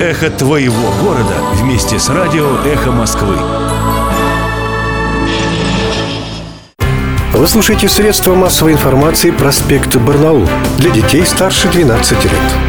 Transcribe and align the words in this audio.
Эхо 0.00 0.30
твоего 0.30 0.92
города 1.02 1.34
вместе 1.54 1.98
с 1.98 2.08
радио 2.08 2.46
«Эхо 2.64 2.92
Москвы». 2.92 3.34
Вы 7.32 7.46
слушаете 7.48 7.88
средства 7.88 8.36
массовой 8.36 8.74
информации 8.74 9.32
«Проспект 9.32 9.96
Барнаул» 9.96 10.46
для 10.76 10.90
детей 10.90 11.26
старше 11.26 11.68
12 11.68 12.24
лет. 12.26 12.67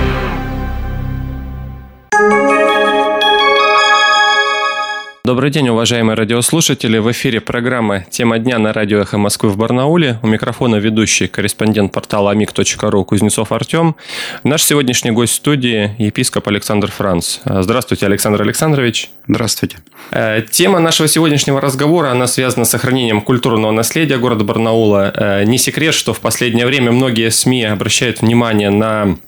Добрый 5.29 5.51
день, 5.51 5.69
уважаемые 5.69 6.15
радиослушатели. 6.15 6.97
В 6.97 7.11
эфире 7.11 7.39
программа 7.39 8.03
«Тема 8.09 8.39
дня» 8.39 8.57
на 8.57 8.73
радио 8.73 9.01
«Эхо 9.01 9.19
Москвы» 9.19 9.49
в 9.49 9.57
Барнауле. 9.57 10.17
У 10.23 10.27
микрофона 10.27 10.77
ведущий 10.77 11.27
корреспондент 11.27 11.91
портала 11.91 12.33
amik.ru 12.33 13.05
Кузнецов 13.05 13.51
Артем. 13.51 13.95
Наш 14.43 14.63
сегодняшний 14.63 15.11
гость 15.11 15.33
в 15.33 15.35
студии– 15.35 15.93
епископ 15.99 16.47
Александр 16.47 16.89
Франц. 16.89 17.41
Здравствуйте, 17.45 18.07
Александр 18.07 18.41
Александрович. 18.41 19.11
Здравствуйте. 19.27 19.77
Э, 20.09 20.41
тема 20.49 20.79
нашего 20.79 21.07
сегодняшнего 21.07 21.61
разговора, 21.61 22.09
она 22.09 22.25
связана 22.25 22.65
с 22.65 22.71
сохранением 22.71 23.21
культурного 23.21 23.71
наследия 23.71 24.17
города 24.17 24.43
Барнаула. 24.43 25.13
Э, 25.15 25.43
не 25.43 25.59
секрет, 25.59 25.93
что 25.93 26.15
в 26.15 26.21
последнее 26.21 26.65
время 26.65 26.91
многие 26.91 27.29
СМИ 27.29 27.65
обращают 27.65 28.21
внимание 28.21 28.71
на 28.71 29.19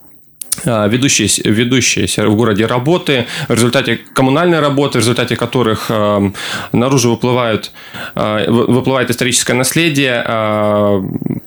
ведущие, 0.66 1.30
ведущиеся 1.44 2.28
в 2.28 2.36
городе 2.36 2.66
работы, 2.66 3.26
в 3.48 3.54
результате 3.54 4.00
коммунальной 4.14 4.60
работы, 4.60 5.00
в 5.00 5.02
результате 5.02 5.36
которых 5.36 5.86
э, 5.90 6.32
наружу 6.72 7.12
выплывают, 7.12 7.72
э, 8.16 8.50
выплывает 8.50 9.10
историческое 9.10 9.54
наследие. 9.54 10.24
Э, 10.26 11.02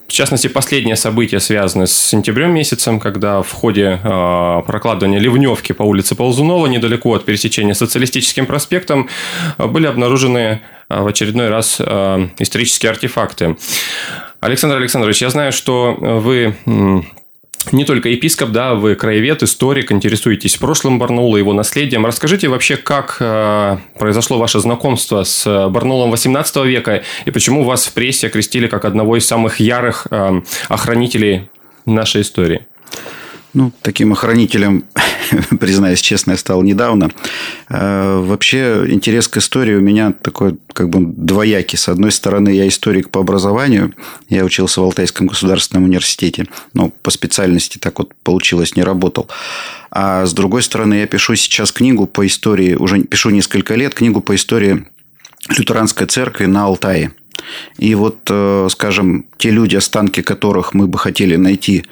в 0.09 0.13
частности, 0.13 0.49
последнее 0.49 0.97
событие 0.97 1.41
связано 1.41 1.87
с 1.87 1.97
сентябрем 1.97 2.53
месяцем, 2.53 3.01
когда 3.01 3.43
в 3.43 3.53
ходе 3.53 4.01
э, 4.03 4.63
прокладывания 4.67 5.19
ливневки 5.19 5.73
по 5.73 5.83
улице 5.83 6.15
Ползунова, 6.15 6.67
недалеко 6.67 7.15
от 7.15 7.25
пересечения 7.25 7.75
Социалистическим 7.75 8.47
проспектом, 8.47 9.09
были 9.59 9.87
обнаружены 9.87 10.61
э, 10.89 11.03
в 11.03 11.07
очередной 11.07 11.49
раз 11.49 11.77
э, 11.79 12.29
исторические 12.39 12.91
артефакты. 12.91 13.57
Александр 14.41 14.77
Александрович, 14.77 15.23
я 15.23 15.31
знаю, 15.31 15.53
что 15.53 15.97
вы 15.99 16.55
не 17.73 17.85
только 17.85 18.09
епископ, 18.09 18.51
да, 18.51 18.75
вы 18.75 18.95
краевед, 18.95 19.43
историк, 19.43 19.93
интересуетесь 19.93 20.57
прошлым 20.57 20.99
Барнаула, 20.99 21.37
его 21.37 21.53
наследием. 21.53 22.07
Расскажите 22.07 22.49
вообще, 22.49 22.77
как 22.77 23.17
э, 23.21 23.79
произошло 23.99 24.39
ваше 24.39 24.61
знакомство 24.61 25.25
с 25.25 25.69
Барнаулом 25.69 26.11
18 26.11 26.57
века 26.65 27.03
и 27.25 27.31
почему 27.31 27.65
вас 27.65 27.87
в 27.87 27.93
прессе 27.93 28.27
окрестили 28.27 28.67
как 28.67 28.85
одного 28.85 29.17
из 29.17 29.27
самых 29.27 29.61
ярых 29.61 30.07
э, 30.11 30.43
охранителей 30.69 31.49
нашей 31.87 32.23
истории? 32.23 32.67
Ну, 33.55 33.73
таким 33.83 34.13
охранителем, 34.13 34.85
признаюсь 35.61 36.01
честно, 36.01 36.33
я 36.33 36.37
стал 36.37 36.63
недавно. 36.63 37.11
Э, 37.69 38.19
вообще, 38.21 38.85
интерес 38.89 39.29
к 39.29 39.37
истории 39.37 39.75
у 39.75 39.81
меня 39.81 40.13
такой, 40.13 40.57
как 40.73 40.89
бы, 40.89 41.01
двоякий. 41.01 41.79
С 41.79 41.89
одной 41.89 42.13
стороны, 42.13 42.51
я 42.51 42.69
историк 42.69 43.11
по 43.11 43.21
образованию. 43.21 43.95
Я 44.29 44.45
учился 44.45 44.81
в 44.81 44.85
Алтайском 44.85 45.27
государственном 45.27 45.85
университете. 45.85 46.47
Но 46.73 46.91
по 47.03 47.11
специальности 47.11 47.79
так 47.79 47.99
вот 47.99 48.13
получилось, 48.23 48.77
не 48.77 48.83
работал. 48.83 49.29
А 49.91 50.27
с 50.27 50.33
другой 50.33 50.63
стороны, 50.63 50.95
я 50.95 51.07
пишу 51.07 51.37
сейчас 51.37 51.73
книгу 51.73 52.07
по 52.07 52.27
истории, 52.27 52.75
уже 52.75 53.01
пишу 53.03 53.31
несколько 53.31 53.75
лет, 53.75 53.95
книгу 53.95 54.21
по 54.21 54.35
истории 54.35 54.87
лютеранской 55.57 56.07
церкви 56.07 56.47
на 56.47 56.65
Алтае. 56.65 57.13
И 57.79 57.95
вот, 57.95 58.19
э, 58.31 58.69
скажем, 58.71 59.27
те 59.37 59.51
люди, 59.51 59.77
останки 59.77 60.23
которых 60.23 60.75
мы 60.75 60.87
бы 60.87 60.99
хотели 60.99 61.37
найти 61.37 61.85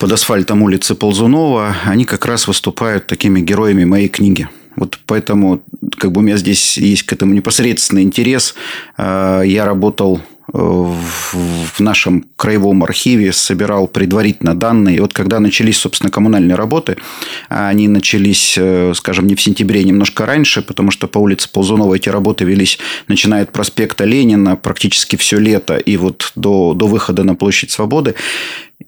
под 0.00 0.12
асфальтом 0.12 0.62
улицы 0.62 0.94
Ползунова, 0.94 1.76
они 1.84 2.06
как 2.06 2.24
раз 2.24 2.48
выступают 2.48 3.06
такими 3.06 3.40
героями 3.40 3.84
моей 3.84 4.08
книги. 4.08 4.48
Вот 4.74 4.98
поэтому 5.04 5.60
как 5.98 6.10
бы 6.12 6.20
у 6.20 6.22
меня 6.22 6.38
здесь 6.38 6.78
есть 6.78 7.02
к 7.02 7.12
этому 7.12 7.34
непосредственный 7.34 8.02
интерес. 8.02 8.54
А, 8.96 9.42
я 9.42 9.66
работал 9.66 10.18
э, 10.54 10.58
в 10.58 11.80
нашем 11.80 12.24
краевом 12.36 12.82
архиве, 12.82 13.34
собирал 13.34 13.88
предварительно 13.88 14.54
данные. 14.54 14.96
И 14.96 15.00
вот 15.00 15.12
когда 15.12 15.38
начались, 15.38 15.76
собственно, 15.76 16.10
коммунальные 16.10 16.54
работы, 16.54 16.96
они 17.50 17.86
начались, 17.86 18.54
э, 18.56 18.94
скажем, 18.94 19.26
не 19.26 19.34
в 19.34 19.42
сентябре, 19.42 19.80
а 19.80 19.84
немножко 19.84 20.24
раньше, 20.24 20.62
потому 20.62 20.92
что 20.92 21.08
по 21.08 21.18
улице 21.18 21.50
Ползунова 21.52 21.96
эти 21.96 22.08
работы 22.08 22.46
велись, 22.46 22.78
начиная 23.06 23.42
от 23.42 23.52
проспекта 23.52 24.06
Ленина, 24.06 24.56
практически 24.56 25.16
все 25.16 25.38
лето, 25.38 25.76
и 25.76 25.98
вот 25.98 26.32
до, 26.36 26.72
до 26.72 26.86
выхода 26.86 27.22
на 27.22 27.34
площадь 27.34 27.70
Свободы 27.70 28.14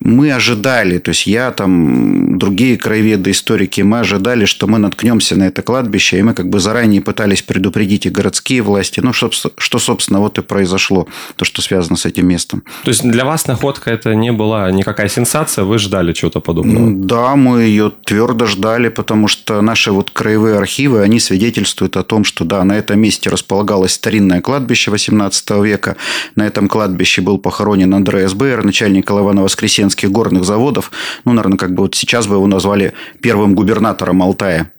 мы 0.03 0.33
ожидали, 0.33 0.97
то 0.97 1.09
есть 1.09 1.27
я 1.27 1.51
там, 1.51 2.37
другие 2.37 2.77
краеведы, 2.77 3.31
историки, 3.31 3.81
мы 3.81 3.99
ожидали, 3.99 4.43
что 4.43 4.67
мы 4.67 4.77
наткнемся 4.77 5.37
на 5.37 5.43
это 5.43 5.61
кладбище, 5.61 6.19
и 6.19 6.21
мы 6.21 6.33
как 6.33 6.49
бы 6.49 6.59
заранее 6.59 7.01
пытались 7.01 7.41
предупредить 7.41 8.05
и 8.05 8.09
городские 8.09 8.61
власти, 8.61 8.99
ну, 8.99 9.13
что, 9.13 9.31
что 9.31 9.79
собственно, 9.79 10.19
вот 10.19 10.37
и 10.37 10.41
произошло, 10.41 11.07
то, 11.37 11.45
что 11.45 11.61
связано 11.61 11.95
с 11.95 12.05
этим 12.05 12.27
местом. 12.27 12.63
То 12.83 12.89
есть 12.89 13.03
для 13.03 13.23
вас 13.23 13.47
находка 13.47 13.91
это 13.91 14.13
не 14.13 14.33
была 14.33 14.69
никакая 14.71 15.07
сенсация, 15.07 15.63
вы 15.63 15.79
ждали 15.79 16.11
чего-то 16.11 16.41
подобного? 16.41 16.91
Да, 16.91 17.35
мы 17.37 17.61
ее 17.61 17.91
твердо 18.03 18.45
ждали, 18.45 18.89
потому 18.89 19.29
что 19.29 19.61
наши 19.61 19.91
вот 19.93 20.11
краевые 20.11 20.57
архивы, 20.57 21.01
они 21.01 21.21
свидетельствуют 21.21 21.95
о 21.95 22.03
том, 22.03 22.25
что 22.25 22.43
да, 22.43 22.63
на 22.65 22.73
этом 22.73 22.99
месте 22.99 23.29
располагалось 23.29 23.93
старинное 23.93 24.41
кладбище 24.41 24.91
18 24.91 25.49
века, 25.63 25.95
на 26.35 26.45
этом 26.45 26.67
кладбище 26.67 27.21
был 27.21 27.37
похоронен 27.37 27.93
Андреас 27.93 28.33
Бейер, 28.33 28.65
начальник 28.65 29.09
Ивано-Воскресенского 29.09 29.92
Воскресенских 29.93 30.11
горных 30.11 30.43
заводов. 30.43 30.91
Ну, 31.25 31.33
наверное, 31.33 31.57
как 31.57 31.73
бы 31.73 31.83
вот 31.83 31.95
сейчас 31.95 32.27
бы 32.27 32.35
его 32.35 32.47
назвали 32.47 32.93
первым 33.21 33.55
губернатором 33.55 34.21
Алтая. 34.21 34.71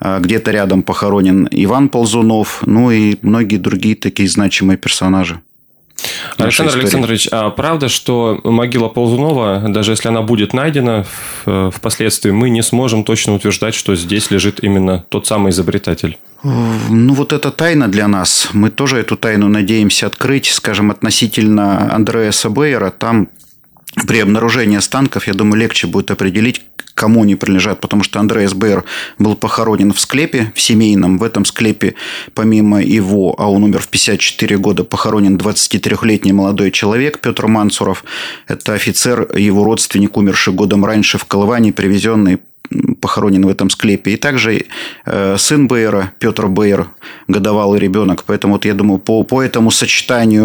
А, 0.00 0.20
где-то 0.20 0.50
рядом 0.50 0.82
похоронен 0.82 1.48
Иван 1.50 1.88
Ползунов, 1.88 2.62
ну 2.66 2.90
и 2.90 3.16
многие 3.22 3.56
другие 3.56 3.94
такие 3.94 4.28
значимые 4.28 4.76
персонажи. 4.76 5.40
Александр 6.36 6.78
Александрович, 6.78 7.28
а 7.32 7.50
правда, 7.50 7.88
что 7.88 8.40
могила 8.44 8.88
Ползунова, 8.88 9.64
даже 9.68 9.92
если 9.92 10.08
она 10.08 10.22
будет 10.22 10.52
найдена 10.52 11.04
впоследствии, 11.44 12.30
мы 12.30 12.50
не 12.50 12.62
сможем 12.62 13.02
точно 13.02 13.34
утверждать, 13.34 13.74
что 13.74 13.96
здесь 13.96 14.30
лежит 14.30 14.62
именно 14.62 15.04
тот 15.08 15.26
самый 15.26 15.50
изобретатель? 15.50 16.16
Ну, 16.44 17.14
вот 17.14 17.32
это 17.32 17.50
тайна 17.50 17.88
для 17.88 18.06
нас. 18.06 18.50
Мы 18.52 18.70
тоже 18.70 18.98
эту 18.98 19.16
тайну 19.16 19.48
надеемся 19.48 20.06
открыть. 20.06 20.46
Скажем, 20.46 20.92
относительно 20.92 21.92
Андреаса 21.92 22.48
Бейера, 22.48 22.90
там 22.90 23.28
при 24.06 24.20
обнаружении 24.20 24.76
останков, 24.76 25.26
я 25.26 25.34
думаю, 25.34 25.60
легче 25.60 25.86
будет 25.86 26.10
определить, 26.10 26.62
кому 26.94 27.22
они 27.22 27.36
принадлежат, 27.36 27.80
потому 27.80 28.02
что 28.02 28.18
Андреас 28.18 28.54
Бейер 28.54 28.84
был 29.18 29.36
похоронен 29.36 29.92
в 29.92 30.00
склепе, 30.00 30.52
в 30.54 30.60
семейном. 30.60 31.18
В 31.18 31.22
этом 31.22 31.44
склепе, 31.44 31.94
помимо 32.34 32.82
его, 32.82 33.34
а 33.38 33.50
он 33.50 33.64
умер 33.64 33.82
в 33.82 33.88
54 33.88 34.58
года, 34.58 34.84
похоронен 34.84 35.36
23-летний 35.36 36.32
молодой 36.32 36.70
человек 36.70 37.20
Петр 37.20 37.46
Мансуров. 37.46 38.04
Это 38.48 38.74
офицер, 38.74 39.36
его 39.36 39.64
родственник, 39.64 40.16
умерший 40.16 40.52
годом 40.52 40.84
раньше 40.84 41.18
в 41.18 41.24
Колыване, 41.24 41.72
привезенный 41.72 42.38
похоронен 43.00 43.46
в 43.46 43.48
этом 43.48 43.70
склепе. 43.70 44.12
И 44.12 44.16
также 44.16 44.66
э, 45.06 45.36
сын 45.38 45.68
Бейера, 45.68 46.12
Петр 46.18 46.48
Бейер, 46.48 46.88
годовалый 47.26 47.80
ребенок. 47.80 48.24
Поэтому 48.24 48.54
вот 48.54 48.64
я 48.64 48.74
думаю, 48.74 48.98
по, 48.98 49.22
по 49.22 49.42
этому 49.42 49.70
сочетанию 49.70 50.44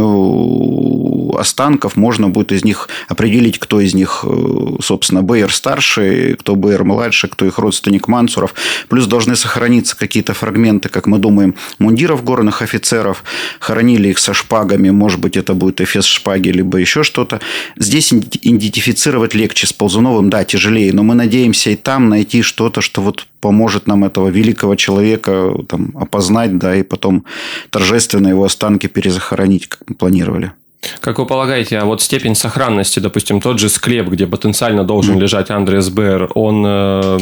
останков 1.38 1.96
можно 1.96 2.30
будет 2.30 2.52
из 2.52 2.64
них 2.64 2.90
определить, 3.08 3.60
кто 3.60 3.80
из 3.80 3.94
них, 3.94 4.26
э, 4.28 4.76
собственно, 4.82 5.22
Бейер 5.24 5.54
старший, 5.54 6.36
кто 6.36 6.56
Бейер 6.56 6.84
младший, 6.84 7.30
кто 7.30 7.46
их 7.46 7.58
родственник 7.58 8.08
Мансуров. 8.08 8.54
Плюс 8.90 9.08
должны 9.08 9.36
сохраниться 9.36 9.98
какие-то 9.98 10.34
фрагменты, 10.34 10.90
как 10.90 11.08
мы 11.08 11.20
думаем, 11.20 11.56
мундиров 11.80 12.24
горных 12.24 12.62
офицеров. 12.62 13.24
Хоронили 13.60 14.10
их 14.10 14.20
со 14.20 14.34
шпагами, 14.34 14.90
может 14.90 15.20
быть, 15.20 15.38
это 15.38 15.54
будет 15.54 15.82
эфес 15.82 16.06
шпаги, 16.06 16.50
либо 16.50 16.78
еще 16.78 17.04
что-то. 17.04 17.40
Здесь 17.78 18.14
идентифицировать 18.14 19.34
легче 19.34 19.68
с 19.68 19.74
Ползуновым, 19.74 20.30
да, 20.30 20.44
тяжелее, 20.44 20.94
но 20.94 21.04
мы 21.04 21.16
надеемся 21.16 21.72
и 21.72 21.76
там 21.76 22.10
найти 22.10 22.42
что-то, 22.42 22.82
что 22.82 23.02
вот 23.02 23.28
поможет 23.44 23.88
нам 23.88 24.06
этого 24.06 24.30
великого 24.30 24.76
человека 24.76 25.54
там, 25.68 25.92
опознать, 25.96 26.58
да, 26.58 26.76
и 26.76 26.84
потом 26.84 27.26
торжественно 27.70 28.30
его 28.30 28.46
останки 28.46 28.88
перезахоронить, 28.88 29.68
как 29.68 29.82
мы 29.88 29.96
планировали. 29.96 30.54
Как 31.00 31.20
вы 31.20 31.26
полагаете, 31.26 31.78
а 31.80 31.86
вот 31.86 32.02
степень 32.02 32.36
сохранности, 32.36 33.00
допустим, 33.00 33.42
тот 33.42 33.60
же 33.60 33.70
склеп, 33.70 34.10
где 34.10 34.28
потенциально 34.28 34.84
должен 34.84 35.20
лежать 35.20 35.50
Андреас 35.50 35.90
Бэр, 35.90 36.30
он 36.36 36.64
э, 36.66 37.20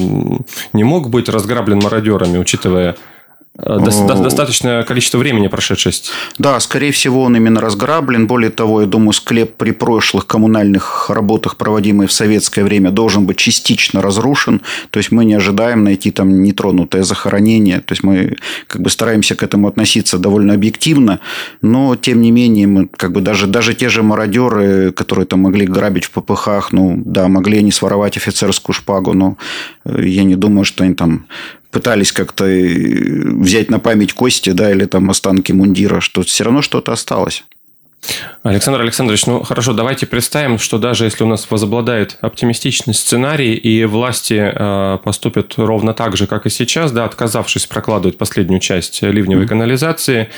не 0.73 0.83
мог 0.83 1.09
быть 1.09 1.29
разграблен 1.29 1.79
мародерами, 1.79 2.37
учитывая 2.37 2.95
Э, 3.63 3.77
достаточное 3.79 4.83
количество 4.83 5.19
времени 5.19 5.47
прошедшесть. 5.47 6.11
Да, 6.37 6.59
скорее 6.59 6.91
всего, 6.91 7.21
он 7.23 7.35
именно 7.35 7.61
разграблен. 7.61 8.27
Более 8.27 8.49
того, 8.49 8.81
я 8.81 8.87
думаю, 8.87 9.13
склеп 9.13 9.55
при 9.55 9.71
прошлых 9.71 10.25
коммунальных 10.25 11.09
работах, 11.09 11.57
проводимых 11.57 12.09
в 12.09 12.13
советское 12.13 12.63
время, 12.63 12.91
должен 12.91 13.25
быть 13.25 13.37
частично 13.37 14.01
разрушен. 14.01 14.61
То 14.89 14.97
есть 14.97 15.11
мы 15.11 15.25
не 15.25 15.35
ожидаем 15.35 15.83
найти 15.83 16.11
там 16.11 16.41
нетронутое 16.43 17.03
захоронение. 17.03 17.81
То 17.81 17.91
есть 17.93 18.03
мы 18.03 18.37
как 18.67 18.81
бы 18.81 18.89
стараемся 18.89 19.35
к 19.35 19.43
этому 19.43 19.67
относиться 19.67 20.17
довольно 20.17 20.53
объективно, 20.53 21.19
но 21.61 21.95
тем 21.95 22.21
не 22.21 22.31
менее 22.31 22.67
мы 22.67 22.87
как 22.87 23.11
бы 23.11 23.21
даже 23.21 23.47
даже 23.47 23.73
те 23.73 23.89
же 23.89 24.01
мародеры, 24.01 24.91
которые 24.91 25.25
там 25.25 25.41
могли 25.41 25.65
грабить 25.65 26.05
в 26.05 26.11
ППХ, 26.11 26.71
ну 26.71 27.01
да, 27.05 27.27
могли 27.27 27.59
они 27.59 27.71
своровать 27.71 28.17
офицерскую 28.17 28.73
шпагу, 28.73 29.13
но 29.13 29.37
э, 29.85 30.03
я 30.05 30.23
не 30.23 30.35
думаю, 30.35 30.65
что 30.65 30.83
они 30.83 30.95
там 30.95 31.25
пытались 31.71 32.11
как-то 32.11 32.45
взять 32.45 33.69
на 33.69 33.79
память 33.79 34.13
кости, 34.13 34.51
да, 34.51 34.71
или 34.71 34.85
там 34.85 35.09
останки 35.09 35.51
мундира, 35.51 35.99
что 35.99 36.21
все 36.21 36.43
равно 36.43 36.61
что-то 36.61 36.91
осталось. 36.91 37.43
Александр 38.43 38.81
Александрович, 38.81 39.27
ну 39.27 39.43
хорошо, 39.43 39.73
давайте 39.73 40.07
представим, 40.07 40.57
что 40.57 40.79
даже 40.79 41.05
если 41.05 41.23
у 41.23 41.27
нас 41.27 41.49
возобладает 41.51 42.17
оптимистичный 42.21 42.95
сценарий 42.95 43.53
и 43.53 43.85
власти 43.85 44.51
э, 44.53 44.97
поступят 45.03 45.53
ровно 45.57 45.93
так 45.93 46.17
же, 46.17 46.25
как 46.25 46.47
и 46.47 46.49
сейчас, 46.49 46.91
да, 46.91 47.05
отказавшись 47.05 47.67
прокладывать 47.67 48.17
последнюю 48.17 48.59
часть 48.59 49.03
ливневой 49.03 49.47
канализации, 49.47 50.29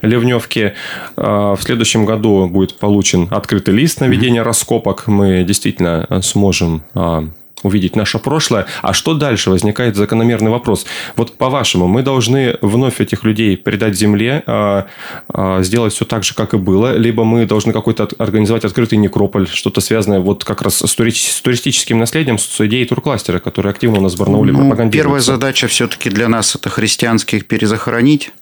ливневки, 0.00 0.72
э, 1.16 1.22
в 1.22 1.58
следующем 1.60 2.06
году 2.06 2.48
будет 2.48 2.78
получен 2.78 3.28
открытый 3.30 3.74
лист 3.74 4.00
на 4.00 4.06
ведение 4.06 4.42
раскопок, 4.42 5.06
мы 5.06 5.44
действительно 5.44 6.06
сможем 6.22 6.82
э, 6.94 7.26
увидеть 7.62 7.96
наше 7.96 8.18
прошлое. 8.18 8.66
А 8.82 8.92
что 8.92 9.14
дальше? 9.14 9.50
Возникает 9.50 9.96
закономерный 9.96 10.50
вопрос. 10.50 10.86
Вот 11.16 11.36
по-вашему, 11.36 11.86
мы 11.88 12.02
должны 12.02 12.56
вновь 12.60 13.00
этих 13.00 13.24
людей 13.24 13.56
предать 13.56 13.96
земле, 13.96 14.42
а, 14.46 14.86
а, 15.28 15.62
сделать 15.62 15.92
все 15.92 16.04
так 16.04 16.24
же, 16.24 16.34
как 16.34 16.54
и 16.54 16.56
было, 16.56 16.96
либо 16.96 17.24
мы 17.24 17.46
должны 17.46 17.72
какой-то 17.72 18.08
организовать 18.18 18.64
открытый 18.64 18.98
некрополь, 18.98 19.48
что-то 19.48 19.80
связанное 19.80 20.20
вот 20.20 20.44
как 20.44 20.62
раз 20.62 20.82
с, 20.82 20.94
туристическим 20.94 21.98
наследием, 21.98 22.38
с 22.38 22.60
идеей 22.66 22.86
туркластера, 22.86 23.38
который 23.38 23.70
активно 23.70 23.98
у 23.98 24.02
нас 24.02 24.14
в 24.14 24.18
Барнауле 24.18 24.52
ну, 24.52 24.58
пропагандируется. 24.58 24.98
Первая 24.98 25.20
задача 25.20 25.66
все-таки 25.68 26.10
для 26.10 26.28
нас 26.28 26.54
это 26.54 26.68
христианских 26.70 27.46
перезахоронить, 27.46 28.32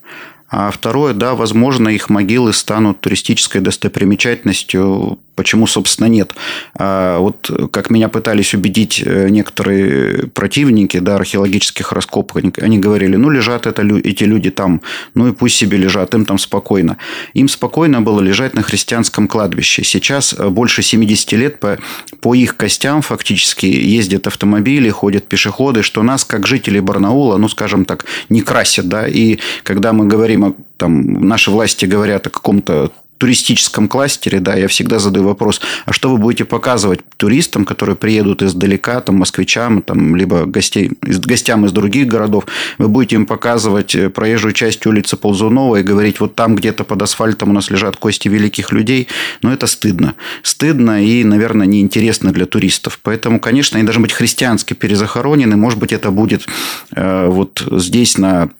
а 0.50 0.70
второе, 0.70 1.12
да, 1.12 1.34
возможно, 1.34 1.88
их 1.88 2.08
могилы 2.08 2.52
станут 2.52 3.00
туристической 3.00 3.60
достопримечательностью 3.60 5.18
Почему, 5.38 5.68
собственно, 5.68 6.08
нет? 6.08 6.34
А 6.74 7.20
вот 7.20 7.48
как 7.70 7.90
меня 7.90 8.08
пытались 8.08 8.54
убедить 8.54 9.00
э, 9.06 9.28
некоторые 9.28 10.26
противники 10.26 10.98
да, 10.98 11.14
археологических 11.14 11.92
раскопок, 11.92 12.42
они, 12.60 12.78
говорили, 12.80 13.14
ну, 13.14 13.30
лежат 13.30 13.68
это, 13.68 13.82
эти 13.82 14.24
люди 14.24 14.50
там, 14.50 14.82
ну 15.14 15.28
и 15.28 15.32
пусть 15.32 15.54
себе 15.54 15.78
лежат, 15.78 16.12
им 16.14 16.24
там 16.24 16.38
спокойно. 16.38 16.96
Им 17.34 17.48
спокойно 17.48 18.00
было 18.00 18.20
лежать 18.20 18.54
на 18.54 18.62
христианском 18.62 19.28
кладбище. 19.28 19.84
Сейчас 19.84 20.34
э, 20.36 20.48
больше 20.48 20.82
70 20.82 21.32
лет 21.34 21.60
по, 21.60 21.78
по 22.20 22.34
их 22.34 22.56
костям 22.56 23.00
фактически 23.00 23.66
ездят 23.66 24.26
автомобили, 24.26 24.90
ходят 24.90 25.28
пешеходы, 25.28 25.84
что 25.84 26.02
нас, 26.02 26.24
как 26.24 26.48
жителей 26.48 26.80
Барнаула, 26.80 27.36
ну, 27.36 27.48
скажем 27.48 27.84
так, 27.84 28.06
не 28.28 28.40
красят. 28.40 28.88
Да? 28.88 29.06
И 29.06 29.38
когда 29.62 29.92
мы 29.92 30.08
говорим, 30.08 30.56
там, 30.78 31.28
наши 31.28 31.52
власти 31.52 31.84
говорят 31.84 32.26
о 32.26 32.30
каком-то 32.30 32.90
туристическом 33.18 33.88
кластере, 33.88 34.40
да, 34.40 34.54
я 34.54 34.68
всегда 34.68 34.98
задаю 34.98 35.26
вопрос, 35.26 35.60
а 35.86 35.92
что 35.92 36.10
вы 36.10 36.18
будете 36.18 36.44
показывать 36.44 37.00
туристам, 37.16 37.64
которые 37.64 37.96
приедут 37.96 38.42
издалека, 38.42 39.00
там, 39.00 39.16
москвичам, 39.16 39.82
там, 39.82 40.16
либо 40.16 40.46
гостей, 40.46 40.92
гостям 41.02 41.66
из 41.66 41.72
других 41.72 42.06
городов, 42.06 42.46
вы 42.78 42.88
будете 42.88 43.16
им 43.16 43.26
показывать 43.26 43.94
э, 43.94 44.08
проезжую 44.08 44.52
часть 44.52 44.86
улицы 44.86 45.16
Ползунова 45.16 45.76
и 45.76 45.82
говорить, 45.82 46.20
вот 46.20 46.34
там 46.34 46.54
где-то 46.54 46.84
под 46.84 47.02
асфальтом 47.02 47.50
у 47.50 47.52
нас 47.52 47.70
лежат 47.70 47.96
кости 47.96 48.28
великих 48.28 48.72
людей, 48.72 49.08
но 49.42 49.52
это 49.52 49.66
стыдно. 49.66 50.14
Стыдно 50.42 51.04
и, 51.04 51.24
наверное, 51.24 51.66
неинтересно 51.66 52.32
для 52.32 52.46
туристов. 52.46 53.00
Поэтому, 53.02 53.40
конечно, 53.40 53.78
они 53.78 53.84
должны 53.84 54.02
быть 54.02 54.12
христиански 54.12 54.74
перезахоронены, 54.74 55.56
может 55.56 55.78
быть, 55.78 55.92
это 55.92 56.10
будет 56.10 56.46
э, 56.94 57.26
вот 57.26 57.66
здесь 57.72 58.16
на 58.16 58.50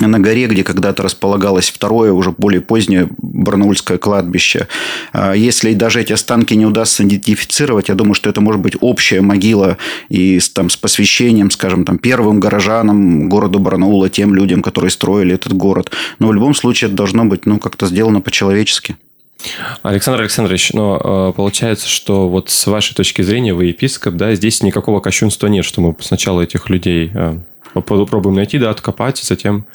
на 0.00 0.18
горе, 0.20 0.46
где 0.46 0.64
когда-то 0.64 1.02
располагалось 1.02 1.70
второе, 1.70 2.12
уже 2.12 2.32
более 2.32 2.60
позднее 2.60 3.08
Барнаульское 3.18 3.98
кладбище. 3.98 4.68
А 5.12 5.32
если 5.32 5.74
даже 5.74 6.00
эти 6.00 6.12
останки 6.12 6.54
не 6.54 6.66
удастся 6.66 7.04
идентифицировать, 7.04 7.88
я 7.88 7.94
думаю, 7.94 8.14
что 8.14 8.30
это 8.30 8.40
может 8.40 8.60
быть 8.60 8.76
общая 8.80 9.20
могила 9.20 9.78
и 10.08 10.38
с, 10.38 10.50
там, 10.50 10.70
с 10.70 10.76
посвящением, 10.76 11.50
скажем, 11.50 11.84
там, 11.84 11.98
первым 11.98 12.40
горожанам 12.40 13.28
города 13.28 13.58
Барнаула, 13.58 14.08
тем 14.08 14.34
людям, 14.34 14.62
которые 14.62 14.90
строили 14.90 15.34
этот 15.34 15.52
город. 15.52 15.90
Но 16.18 16.28
в 16.28 16.34
любом 16.34 16.54
случае 16.54 16.88
это 16.88 16.96
должно 16.96 17.24
быть 17.24 17.46
ну, 17.46 17.58
как-то 17.58 17.86
сделано 17.86 18.20
по-человечески. 18.20 18.96
Александр 19.82 20.20
Александрович, 20.20 20.72
но 20.72 21.30
э, 21.30 21.32
получается, 21.36 21.88
что 21.88 22.28
вот 22.28 22.50
с 22.50 22.66
вашей 22.66 22.94
точки 22.94 23.22
зрения, 23.22 23.54
вы 23.54 23.66
епископ, 23.66 24.14
да, 24.14 24.34
здесь 24.34 24.62
никакого 24.62 25.00
кощунства 25.00 25.48
нет, 25.48 25.64
что 25.64 25.80
мы 25.80 25.96
сначала 26.00 26.42
этих 26.42 26.68
людей 26.70 27.10
э, 27.12 27.38
попробуем 27.74 28.36
найти, 28.36 28.58
да, 28.58 28.70
откопать, 28.70 29.18
затем 29.18 29.66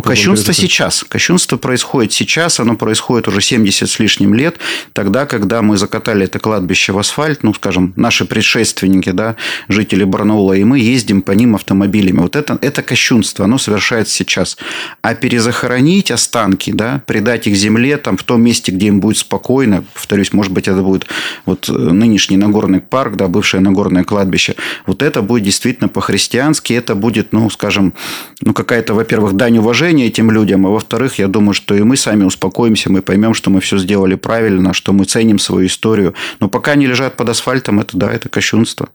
кощунство 0.00 0.54
сейчас. 0.54 1.04
Кощунство 1.06 1.58
происходит 1.58 2.12
сейчас, 2.12 2.58
оно 2.60 2.76
происходит 2.76 3.28
уже 3.28 3.42
70 3.42 3.88
с 3.88 3.98
лишним 3.98 4.32
лет, 4.34 4.56
тогда, 4.94 5.26
когда 5.26 5.60
мы 5.60 5.76
закатали 5.76 6.24
это 6.24 6.38
кладбище 6.38 6.92
в 6.92 6.98
асфальт, 6.98 7.42
ну, 7.42 7.52
скажем, 7.52 7.92
наши 7.96 8.24
предшественники, 8.24 9.10
да, 9.10 9.36
жители 9.68 10.04
Барнаула, 10.04 10.54
и 10.54 10.64
мы 10.64 10.78
ездим 10.78 11.20
по 11.20 11.32
ним 11.32 11.54
автомобилями. 11.54 12.20
Вот 12.20 12.36
это, 12.36 12.58
это 12.62 12.82
кощунство, 12.82 13.44
оно 13.44 13.58
совершается 13.58 14.14
сейчас. 14.14 14.56
А 15.02 15.14
перезахоронить 15.14 16.10
останки, 16.10 16.72
да, 16.72 17.02
придать 17.06 17.46
их 17.46 17.54
земле, 17.54 17.98
там, 17.98 18.16
в 18.16 18.22
том 18.22 18.42
месте, 18.42 18.72
где 18.72 18.86
им 18.86 19.00
будет 19.00 19.18
спокойно, 19.18 19.84
повторюсь, 19.92 20.32
может 20.32 20.52
быть, 20.52 20.68
это 20.68 20.80
будет 20.80 21.06
вот 21.44 21.68
э, 21.68 21.72
нынешний 21.72 22.38
Нагорный 22.38 22.80
парк, 22.80 23.16
да, 23.16 23.28
бывшее 23.28 23.60
Нагорное 23.60 24.04
кладбище, 24.04 24.54
вот 24.86 25.02
это 25.02 25.20
будет 25.20 25.42
действительно 25.42 25.88
по-христиански, 25.88 26.72
это 26.72 26.94
будет, 26.94 27.34
ну, 27.34 27.50
скажем, 27.50 27.92
ну, 28.40 28.54
какая-то, 28.54 28.94
во-первых, 28.94 29.34
дань 29.34 29.58
уважения 29.58 29.81
уважение 29.82 30.06
этим 30.06 30.30
людям, 30.30 30.64
а 30.64 30.70
во-вторых, 30.70 31.18
я 31.18 31.26
думаю, 31.26 31.54
что 31.54 31.74
и 31.74 31.82
мы 31.82 31.96
сами 31.96 32.22
успокоимся, 32.24 32.90
мы 32.90 33.02
поймем, 33.02 33.34
что 33.34 33.50
мы 33.50 33.60
все 33.60 33.78
сделали 33.78 34.14
правильно, 34.14 34.72
что 34.72 34.92
мы 34.92 35.06
ценим 35.06 35.40
свою 35.40 35.66
историю. 35.66 36.14
Но 36.38 36.48
пока 36.48 36.72
они 36.72 36.86
лежат 36.86 37.16
под 37.16 37.28
асфальтом, 37.28 37.80
это 37.80 37.96
да, 37.96 38.12
это 38.12 38.28
кощунство. 38.28 38.88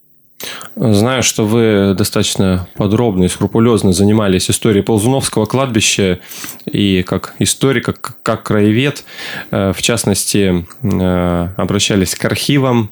Знаю, 0.75 1.23
что 1.23 1.45
вы 1.45 1.93
достаточно 1.97 2.69
подробно 2.77 3.25
и 3.25 3.27
скрупулезно 3.27 3.91
занимались 3.91 4.49
историей 4.49 4.83
Ползуновского 4.83 5.45
кладбища 5.45 6.19
и 6.65 7.03
как 7.03 7.35
историк, 7.39 7.85
как, 7.85 8.15
как 8.23 8.43
краевед, 8.43 9.03
э, 9.51 9.73
в 9.73 9.81
частности, 9.81 10.65
э, 10.83 11.47
обращались 11.57 12.15
к 12.15 12.23
архивам 12.23 12.91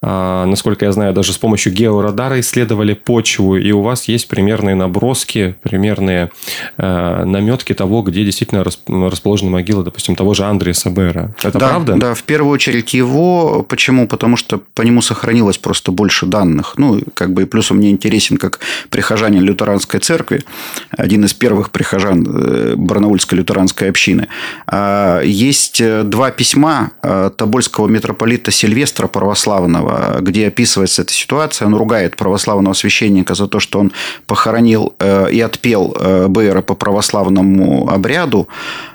насколько 0.00 0.84
я 0.84 0.92
знаю, 0.92 1.12
даже 1.12 1.32
с 1.32 1.38
помощью 1.38 1.72
георадара 1.72 2.38
исследовали 2.40 2.94
почву, 2.94 3.56
и 3.56 3.72
у 3.72 3.82
вас 3.82 4.06
есть 4.06 4.28
примерные 4.28 4.74
наброски, 4.74 5.56
примерные 5.62 6.30
э, 6.76 7.24
наметки 7.24 7.74
того, 7.74 8.02
где 8.02 8.24
действительно 8.24 8.64
расположена 8.64 9.50
могила, 9.50 9.82
допустим, 9.82 10.14
того 10.14 10.34
же 10.34 10.44
Андрея 10.44 10.74
Сабера. 10.74 11.34
Это 11.42 11.58
да, 11.58 11.68
правда? 11.68 11.96
Да, 11.96 12.14
в 12.14 12.22
первую 12.22 12.52
очередь 12.52 12.94
его. 12.94 13.62
Почему? 13.68 14.06
Потому 14.06 14.36
что 14.36 14.60
по 14.74 14.82
нему 14.82 15.02
сохранилось 15.02 15.58
просто 15.58 15.90
больше 15.90 16.26
данных. 16.26 16.74
Ну, 16.76 17.00
как 17.14 17.32
бы 17.32 17.42
и 17.42 17.44
плюс 17.44 17.70
он 17.70 17.78
мне 17.78 17.90
интересен 17.90 18.36
как 18.36 18.60
прихожанин 18.90 19.42
лютеранской 19.42 20.00
церкви, 20.00 20.44
один 20.90 21.24
из 21.24 21.34
первых 21.34 21.70
прихожан 21.70 22.26
э, 22.28 22.74
Барнаульской 22.76 23.38
лютеранской 23.38 23.88
общины. 23.88 24.28
А, 24.66 25.22
есть 25.22 25.80
э, 25.80 26.02
два 26.04 26.30
письма 26.30 26.92
Тобольского 27.36 27.88
митрополита 27.88 28.50
Сильвестра 28.50 29.06
православного, 29.08 29.87
где 30.20 30.48
описывается 30.48 31.02
эта 31.02 31.12
ситуация. 31.12 31.66
Он 31.66 31.74
ругает 31.74 32.16
православного 32.16 32.74
священника 32.74 33.34
за 33.34 33.46
то, 33.48 33.60
что 33.60 33.80
он 33.80 33.92
похоронил 34.26 34.94
э, 34.98 35.30
и 35.30 35.40
отпел 35.40 35.96
э, 35.98 36.28
Бейера 36.28 36.62
по 36.62 36.74
православному 36.74 37.88
обряду, 37.90 38.48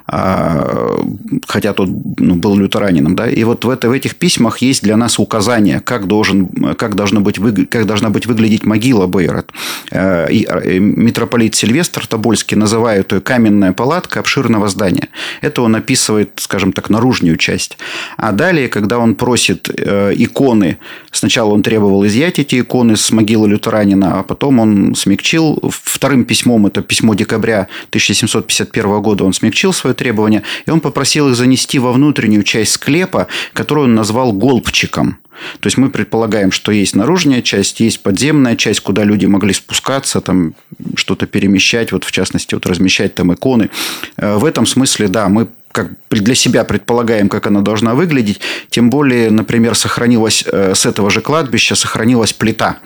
хотя 0.06 1.74
тот 1.74 1.90
ну, 2.18 2.36
был 2.36 2.56
лютеранином, 2.58 3.16
да, 3.16 3.30
и 3.30 3.44
вот 3.44 3.64
в, 3.66 3.70
это, 3.70 3.90
в 3.90 3.92
этих 3.92 4.16
письмах 4.16 4.58
есть 4.60 4.84
для 4.84 4.98
нас 4.98 5.18
указания, 5.18 5.80
как, 5.80 6.08
должен, 6.08 6.76
как, 6.76 6.96
должна, 6.96 7.22
быть, 7.22 7.40
как 7.70 7.86
должна 7.86 8.10
быть 8.10 8.26
выглядеть 8.26 8.66
могила 8.66 9.08
Бейра. 9.08 9.46
Э, 9.92 10.28
и 10.30 10.46
митрополит 10.80 11.56
Сильвестр 11.56 12.06
Тобольский 12.06 12.58
называет 12.58 13.12
ее 13.14 13.22
каменная 13.22 13.72
палатка 13.72 14.20
обширного 14.20 14.68
здания. 14.68 15.10
Это 15.42 15.62
он 15.62 15.76
описывает, 15.76 16.32
скажем 16.36 16.74
так, 16.74 16.90
наружную 16.90 17.38
часть. 17.38 17.78
А 18.18 18.32
далее, 18.32 18.68
когда 18.68 19.00
он 19.00 19.16
просит 19.16 19.70
иконы 19.70 20.78
Сначала 21.14 21.52
он 21.52 21.62
требовал 21.62 22.06
изъять 22.08 22.40
эти 22.40 22.60
иконы 22.60 22.98
с 22.98 23.12
могилы 23.12 23.48
лютеранина, 23.48 24.20
а 24.20 24.24
потом 24.24 24.60
он 24.60 24.96
смягчил. 24.96 25.62
Вторым 25.72 26.26
письмом, 26.26 26.66
это 26.66 26.82
письмо 26.82 27.14
декабря 27.14 27.68
1751 27.90 29.02
года, 29.02 29.24
он 29.24 29.34
смягчил 29.34 29.74
свое 29.74 29.96
требование, 30.04 30.44
и 30.66 30.70
он 30.70 30.82
попросил 30.82 31.30
их 31.30 31.36
занести 31.36 31.80
во 31.80 31.94
внутреннюю 31.94 32.44
часть 32.44 32.74
склепа, 32.74 33.28
которую 33.54 33.86
он 33.86 33.96
назвал 33.96 34.34
голбчиком. 34.34 35.18
То 35.62 35.68
есть 35.68 35.78
мы 35.78 35.90
предполагаем, 35.90 36.52
что 36.52 36.72
есть 36.72 36.96
наружная 36.96 37.42
часть, 37.42 37.80
есть 37.80 38.04
подземная 38.04 38.56
часть, 38.56 38.82
куда 38.82 39.04
люди 39.04 39.26
могли 39.26 39.54
спускаться, 39.54 40.20
там 40.20 40.56
что-то 40.96 41.26
перемещать, 41.26 41.92
вот 41.92 42.04
в 42.04 42.12
частности, 42.12 42.54
вот 42.54 42.66
размещать 42.66 43.16
там 43.16 43.34
иконы. 43.34 43.70
Э, 44.18 44.36
в 44.36 44.46
этом 44.46 44.66
смысле, 44.66 45.08
да, 45.08 45.30
мы 45.30 45.48
как 45.72 45.90
для 46.12 46.36
себя 46.36 46.64
предполагаем, 46.66 47.30
как 47.30 47.48
она 47.48 47.62
должна 47.62 47.96
выглядеть. 47.96 48.40
Тем 48.70 48.92
более, 48.92 49.32
например, 49.32 49.74
сохранилась 49.74 50.44
э, 50.46 50.76
с 50.76 50.86
этого 50.86 51.10
же 51.10 51.22
кладбища 51.22 51.76
сохранилась 51.76 52.34
плита. 52.34 52.78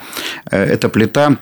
Э, 0.49 0.63
эта 0.63 0.87
плита 0.87 1.37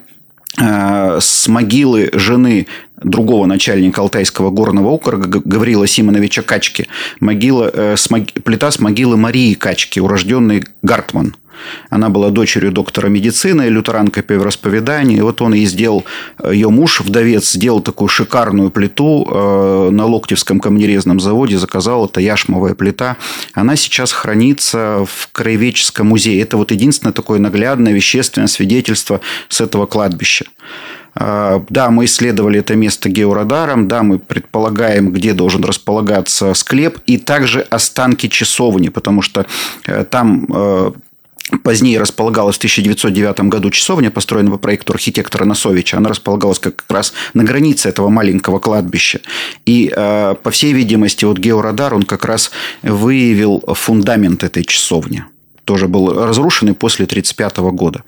с 0.57 1.47
могилы 1.47 2.09
жены 2.13 2.67
другого 3.03 3.45
начальника 3.45 4.01
Алтайского 4.01 4.51
горного 4.51 4.89
округа 4.89 5.41
Гаврила 5.43 5.87
Симоновича 5.87 6.41
Качки. 6.41 6.87
Могила, 7.19 7.95
с, 7.95 8.07
плита 8.07 8.71
с 8.71 8.79
могилы 8.79 9.17
Марии 9.17 9.53
Качки, 9.53 9.99
урожденной 9.99 10.63
Гартман– 10.81 11.35
Она 11.89 12.09
была 12.09 12.29
дочерью 12.29 12.71
доктора 12.71 13.07
медицины, 13.07 13.63
лютеранка 13.63 14.23
по 14.23 14.33
вероисповеданию. 14.33 15.17
И 15.17 15.21
вот 15.21 15.41
он 15.41 15.53
ей 15.53 15.65
сделал, 15.65 16.05
ее 16.43 16.69
муж, 16.69 17.01
вдовец, 17.01 17.51
сделал 17.51 17.81
такую 17.81 18.07
шикарную 18.07 18.69
плиту 18.69 19.27
э, 19.29 19.89
на 19.91 20.05
Локтевском 20.05 20.59
камнерезном 20.59 21.19
заводе, 21.19 21.57
заказал, 21.57 22.05
это 22.05 22.21
яшмовая 22.21 22.75
плита. 22.75 23.17
Она 23.53 23.75
сейчас 23.75 24.11
хранится 24.11 25.05
в 25.05 25.29
Краеведческом 25.31 26.07
музее. 26.07 26.41
Это 26.41 26.57
вот 26.57 26.71
единственное 26.71 27.13
такое 27.13 27.39
наглядное 27.39 27.93
вещественное 27.93 28.47
свидетельство 28.47 29.21
с 29.49 29.61
этого 29.61 29.85
кладбища. 29.85 30.45
А, 31.17 31.63
да, 31.69 31.91
мы 31.91 32.05
исследовали 32.05 32.59
это 32.59 32.75
место 32.75 33.09
георадаром, 33.09 33.87
да, 33.87 34.03
мы 34.03 34.19
предполагаем, 34.19 35.11
где 35.11 35.33
должен 35.33 35.63
располагаться 35.63 36.53
склеп, 36.53 36.99
и 37.05 37.17
также 37.17 37.61
останки 37.61 38.27
часовни, 38.27 38.89
потому 38.89 39.21
что 39.21 39.45
э, 39.87 40.03
там 40.03 40.45
э, 40.53 40.91
Позднее 41.63 41.99
располагалась 41.99 42.55
в 42.55 42.59
1909 42.59 43.41
году 43.41 43.69
часовня, 43.69 44.09
построенная 44.09 44.53
по 44.53 44.57
проекту 44.57 44.93
архитектора 44.93 45.45
Носовича. 45.45 45.97
Она 45.97 46.09
располагалась 46.09 46.57
как 46.57 46.83
раз 46.89 47.13
на 47.35 47.43
границе 47.43 47.89
этого 47.89 48.09
маленького 48.09 48.57
кладбища. 48.57 49.19
И, 49.65 49.93
э, 49.95 50.35
по 50.41 50.49
всей 50.49 50.73
видимости, 50.73 51.23
вот 51.23 51.37
георадар, 51.37 51.93
он 51.93 52.03
как 52.03 52.25
раз 52.25 52.49
выявил 52.81 53.63
фундамент 53.67 54.43
этой 54.43 54.63
часовни. 54.63 55.23
Тоже 55.65 55.87
был 55.87 56.13
разрушенный 56.13 56.73
после 56.73 57.05
1935 57.05 57.71
года. 57.71 58.03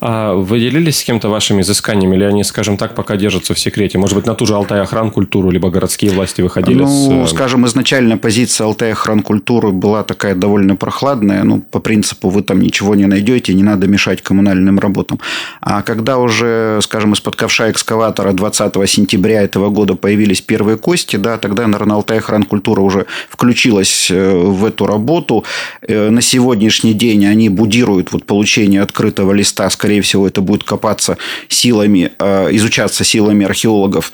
А 0.00 0.34
вы 0.34 0.60
делились 0.60 0.98
с 0.98 1.04
кем-то 1.04 1.28
вашими 1.28 1.62
изысканиями, 1.62 2.16
или 2.16 2.24
они, 2.24 2.44
скажем 2.44 2.76
так, 2.76 2.94
пока 2.94 3.16
держатся 3.16 3.54
в 3.54 3.58
секрете? 3.58 3.98
Может 3.98 4.16
быть, 4.16 4.26
на 4.26 4.34
ту 4.34 4.46
же 4.46 4.54
Алтай 4.54 4.80
охран 4.80 5.10
культуру, 5.10 5.50
либо 5.50 5.70
городские 5.70 6.12
власти 6.12 6.40
выходили 6.40 6.82
ну, 6.82 7.26
с... 7.26 7.30
скажем, 7.30 7.66
изначально 7.66 8.16
позиция 8.16 8.66
Алтай 8.66 8.92
охран 8.92 9.22
культуры 9.22 9.70
была 9.70 10.04
такая 10.04 10.34
довольно 10.34 10.76
прохладная. 10.76 11.42
Ну, 11.42 11.60
по 11.60 11.80
принципу, 11.80 12.28
вы 12.28 12.42
там 12.42 12.60
ничего 12.60 12.94
не 12.94 13.06
найдете, 13.06 13.54
не 13.54 13.62
надо 13.62 13.88
мешать 13.88 14.22
коммунальным 14.22 14.78
работам. 14.78 15.18
А 15.60 15.82
когда 15.82 16.18
уже, 16.18 16.78
скажем, 16.82 17.14
из-под 17.14 17.34
ковша 17.34 17.70
экскаватора 17.70 18.32
20 18.32 18.88
сентября 18.88 19.42
этого 19.42 19.68
года 19.68 19.94
появились 19.94 20.40
первые 20.40 20.78
кости, 20.78 21.16
да, 21.16 21.38
тогда, 21.38 21.66
наверное, 21.66 21.96
Алтай 21.96 22.18
охран 22.18 22.44
культуры 22.44 22.82
уже 22.82 23.06
включилась 23.28 24.08
э, 24.10 24.36
в 24.36 24.64
эту 24.64 24.86
работу. 24.86 25.44
Э, 25.82 26.10
на 26.10 26.20
сегодняшний 26.22 26.94
день 26.94 27.26
они 27.26 27.48
будируют 27.48 28.12
вот 28.12 28.24
получение 28.24 28.82
открытого 28.82 29.32
листа, 29.32 29.68
скорее 29.70 29.87
скорее 29.88 30.02
всего, 30.02 30.26
это 30.28 30.42
будет 30.42 30.64
копаться 30.64 31.16
силами, 31.48 32.12
э, 32.18 32.48
изучаться 32.56 33.04
силами 33.04 33.46
археологов 33.46 34.12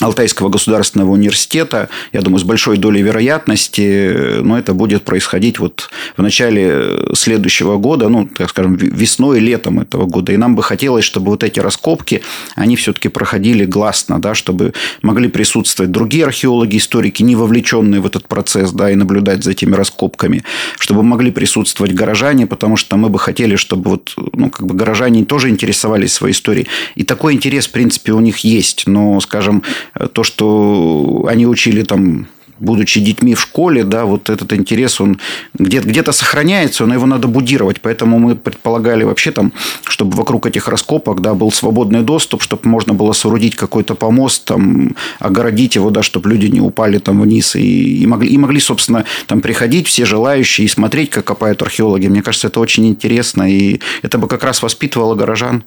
Алтайского 0.00 0.48
государственного 0.48 1.10
университета, 1.10 1.88
я 2.12 2.20
думаю, 2.20 2.40
с 2.40 2.42
большой 2.42 2.78
долей 2.78 3.00
вероятности, 3.02 4.40
но 4.40 4.58
это 4.58 4.74
будет 4.74 5.04
происходить 5.04 5.60
вот 5.60 5.88
в 6.16 6.22
начале 6.22 7.14
следующего 7.14 7.78
года, 7.78 8.08
ну, 8.08 8.26
так 8.26 8.50
скажем, 8.50 8.74
весной, 8.74 9.38
летом 9.38 9.78
этого 9.78 10.06
года. 10.06 10.32
И 10.32 10.36
нам 10.36 10.56
бы 10.56 10.64
хотелось, 10.64 11.04
чтобы 11.04 11.30
вот 11.30 11.44
эти 11.44 11.60
раскопки, 11.60 12.22
они 12.56 12.74
все-таки 12.74 13.08
проходили 13.08 13.64
гласно, 13.64 14.20
да, 14.20 14.34
чтобы 14.34 14.72
могли 15.02 15.28
присутствовать 15.28 15.92
другие 15.92 16.24
археологи, 16.24 16.78
историки, 16.78 17.22
не 17.22 17.36
вовлеченные 17.36 18.00
в 18.00 18.06
этот 18.06 18.26
процесс, 18.26 18.72
да, 18.72 18.90
и 18.90 18.96
наблюдать 18.96 19.44
за 19.44 19.52
этими 19.52 19.76
раскопками, 19.76 20.42
чтобы 20.80 21.04
могли 21.04 21.30
присутствовать 21.30 21.94
горожане, 21.94 22.48
потому 22.48 22.76
что 22.76 22.96
мы 22.96 23.10
бы 23.10 23.20
хотели, 23.20 23.54
чтобы 23.54 23.90
вот, 23.90 24.14
ну, 24.32 24.50
как 24.50 24.66
бы 24.66 24.74
горожане 24.74 25.24
тоже 25.24 25.50
интересовались 25.50 26.14
своей 26.14 26.34
историей. 26.34 26.66
И 26.96 27.04
такой 27.04 27.34
интерес, 27.34 27.68
в 27.68 27.70
принципе, 27.70 28.10
у 28.10 28.20
них 28.20 28.38
есть, 28.38 28.88
но, 28.88 29.20
скажем, 29.20 29.62
то, 30.12 30.22
что 30.22 31.26
они 31.28 31.46
учили 31.46 31.82
там 31.82 32.26
будучи 32.58 33.00
детьми 33.00 33.34
в 33.34 33.40
школе, 33.40 33.84
да, 33.84 34.04
вот 34.04 34.30
этот 34.30 34.52
интерес, 34.52 35.00
он 35.00 35.18
где-то, 35.54 35.88
где 35.88 36.04
сохраняется, 36.12 36.86
но 36.86 36.94
его 36.94 37.06
надо 37.06 37.28
будировать. 37.28 37.80
Поэтому 37.80 38.18
мы 38.18 38.36
предполагали 38.36 39.04
вообще 39.04 39.30
там, 39.32 39.52
чтобы 39.84 40.16
вокруг 40.16 40.46
этих 40.46 40.68
раскопок, 40.68 41.20
да, 41.20 41.34
был 41.34 41.50
свободный 41.50 42.02
доступ, 42.02 42.42
чтобы 42.42 42.68
можно 42.68 42.94
было 42.94 43.12
соорудить 43.12 43.56
какой-то 43.56 43.94
помост, 43.94 44.44
там, 44.44 44.96
огородить 45.18 45.74
его, 45.74 45.90
да, 45.90 46.02
чтобы 46.02 46.30
люди 46.30 46.46
не 46.46 46.60
упали 46.60 46.98
там 46.98 47.20
вниз 47.20 47.56
и, 47.56 48.02
и, 48.02 48.06
могли, 48.06 48.28
и 48.28 48.38
могли, 48.38 48.60
собственно, 48.60 49.04
там 49.26 49.40
приходить 49.40 49.88
все 49.88 50.04
желающие 50.04 50.66
и 50.66 50.68
смотреть, 50.68 51.10
как 51.10 51.24
копают 51.24 51.62
археологи. 51.62 52.06
Мне 52.06 52.22
кажется, 52.22 52.48
это 52.48 52.60
очень 52.60 52.86
интересно, 52.86 53.50
и 53.50 53.80
это 54.02 54.18
бы 54.18 54.28
как 54.28 54.44
раз 54.44 54.62
воспитывало 54.62 55.14
горожан. 55.14 55.64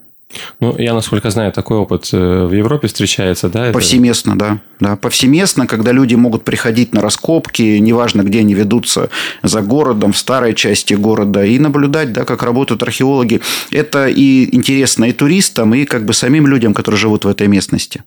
Ну, 0.60 0.76
я, 0.78 0.92
насколько 0.92 1.30
знаю, 1.30 1.52
такой 1.52 1.78
опыт 1.78 2.10
э, 2.12 2.46
в 2.46 2.52
Европе 2.52 2.88
встречается, 2.88 3.48
да? 3.48 3.72
Повсеместно, 3.72 4.32
это... 4.32 4.38
да. 4.38 4.58
да. 4.80 4.96
Повсеместно, 4.96 5.66
когда 5.66 5.92
люди 5.92 6.16
могут 6.16 6.44
приходить 6.44 6.92
на 6.92 7.00
раскопки, 7.00 7.78
неважно, 7.78 8.22
где 8.22 8.40
они 8.40 8.54
ведутся, 8.54 9.08
за 9.42 9.62
городом, 9.62 10.12
в 10.12 10.18
старой 10.18 10.54
части 10.54 10.94
города, 10.94 11.44
и 11.44 11.58
наблюдать, 11.58 12.12
да, 12.12 12.24
как 12.24 12.42
работают 12.42 12.82
археологи. 12.82 13.40
Это 13.70 14.06
и 14.06 14.54
интересно 14.54 15.06
и 15.06 15.12
туристам, 15.12 15.74
и 15.74 15.84
как 15.84 16.04
бы 16.04 16.12
самим 16.12 16.46
людям, 16.46 16.74
которые 16.74 16.98
живут 16.98 17.24
в 17.24 17.28
этой 17.28 17.48
местности. 17.48 18.02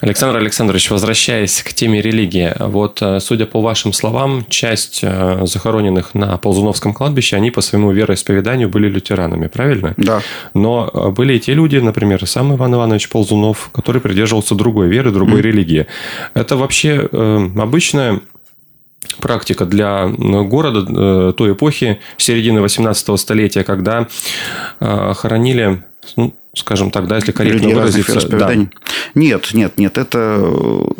Александр 0.00 0.36
Александрович, 0.36 0.90
возвращаясь 0.90 1.62
к 1.62 1.72
теме 1.72 2.00
религии, 2.00 2.52
вот, 2.58 3.02
э, 3.02 3.20
судя 3.20 3.46
по 3.46 3.60
вашим 3.60 3.92
словам, 3.92 4.46
часть 4.48 5.00
э, 5.02 5.40
захороненных 5.44 6.14
на 6.14 6.36
Ползуновском 6.36 6.94
кладбище, 6.94 7.36
они 7.36 7.50
по 7.50 7.60
своему 7.60 7.90
вероисповеданию 7.90 8.68
были 8.68 8.88
лютеранами, 8.88 9.48
правильно? 9.48 9.94
Да. 9.96 10.22
Но 10.54 10.90
э, 10.92 11.08
были 11.10 11.34
и 11.34 11.40
те 11.40 11.54
люди, 11.54 11.76
например, 11.76 12.26
сам 12.26 12.54
Иван 12.54 12.74
Иванович 12.74 13.08
Ползунов, 13.08 13.70
который 13.72 14.00
придерживался 14.00 14.54
другой 14.54 14.88
веры, 14.88 15.10
другой 15.10 15.40
mm. 15.40 15.42
религии. 15.42 15.86
Это 16.34 16.56
вообще 16.56 17.08
э, 17.10 17.50
обычная 17.56 18.20
практика 19.20 19.64
для 19.64 20.06
города 20.06 21.32
той 21.32 21.52
эпохи, 21.52 21.98
середины 22.18 22.60
18 22.60 23.18
столетия, 23.18 23.64
когда 23.64 24.06
хоронили 24.78 25.82
ну, 26.16 26.34
скажем 26.58 26.90
так, 26.90 27.06
да, 27.06 27.16
если 27.16 27.32
корректно 27.32 27.68
выразиться. 27.70 28.28
Да. 28.28 28.54
Нет, 29.14 29.50
нет, 29.52 29.78
нет, 29.78 29.98
это, 29.98 30.52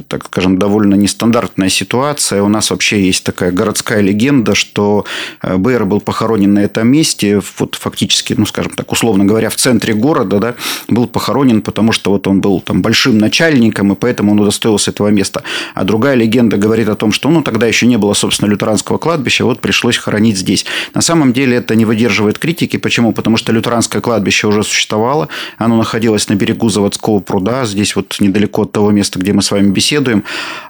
так 0.08 0.26
скажем, 0.26 0.58
довольно 0.58 0.94
нестандартная 0.94 1.68
ситуация. 1.68 2.42
У 2.42 2.48
нас 2.48 2.70
вообще 2.70 3.04
есть 3.04 3.24
такая 3.24 3.52
городская 3.52 4.00
легенда, 4.00 4.54
что 4.54 5.04
э, 5.42 5.56
Бейер 5.56 5.84
был 5.84 6.00
похоронен 6.00 6.54
на 6.54 6.60
этом 6.60 6.88
месте, 6.88 7.40
вот 7.58 7.74
фактически, 7.74 8.34
ну, 8.36 8.46
скажем 8.46 8.72
так, 8.72 8.90
условно 8.92 9.24
говоря, 9.24 9.50
в 9.50 9.56
центре 9.56 9.94
города, 9.94 10.38
да, 10.38 10.54
был 10.88 11.06
похоронен, 11.06 11.62
потому 11.62 11.92
что 11.92 12.10
вот 12.10 12.26
он 12.26 12.40
был 12.40 12.60
там 12.60 12.82
большим 12.82 13.18
начальником, 13.18 13.92
и 13.92 13.94
поэтому 13.94 14.32
он 14.32 14.40
удостоился 14.40 14.90
этого 14.90 15.08
места. 15.08 15.42
А 15.74 15.84
другая 15.84 16.14
легенда 16.14 16.56
говорит 16.56 16.88
о 16.88 16.94
том, 16.94 17.12
что, 17.12 17.28
ну, 17.28 17.42
тогда 17.42 17.66
еще 17.66 17.86
не 17.86 17.98
было, 17.98 18.14
собственно, 18.14 18.48
лютеранского 18.48 18.98
кладбища, 18.98 19.44
вот 19.44 19.60
пришлось 19.60 19.96
хоронить 19.96 20.36
здесь. 20.36 20.64
На 20.94 21.02
самом 21.02 21.32
деле 21.32 21.56
это 21.56 21.74
не 21.74 21.84
выдерживает 21.84 22.38
критики. 22.38 22.76
Почему? 22.76 23.12
Потому 23.12 23.36
что 23.36 23.52
лютеранское 23.52 24.00
кладбище 24.00 24.46
уже 24.46 24.62
существовало, 24.62 25.28
оно 25.56 25.76
находилось 25.76 26.28
на 26.28 26.34
берегу 26.34 26.68
заводского 26.68 27.20
пруда, 27.20 27.64
здесь 27.64 27.96
вот 27.96 28.16
недалеко 28.20 28.62
от 28.62 28.72
того 28.72 28.90
места, 28.90 29.18
где 29.18 29.32
мы 29.32 29.42
с 29.42 29.50
вами 29.50 29.70
беседуем. 29.70 30.24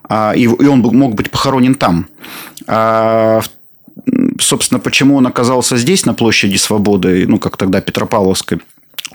А, 0.05 0.33
и 0.35 0.47
он 0.47 0.81
мог 0.81 1.15
быть 1.15 1.31
похоронен 1.31 1.75
там. 1.75 2.07
А 2.67 3.41
собственно, 4.41 4.81
почему 4.81 5.17
он 5.17 5.27
оказался 5.27 5.77
здесь, 5.77 6.07
на 6.07 6.15
площади 6.15 6.57
Свободы, 6.57 7.27
ну, 7.27 7.39
как 7.39 7.57
тогда 7.57 7.81
Петропавловской, 7.81 8.61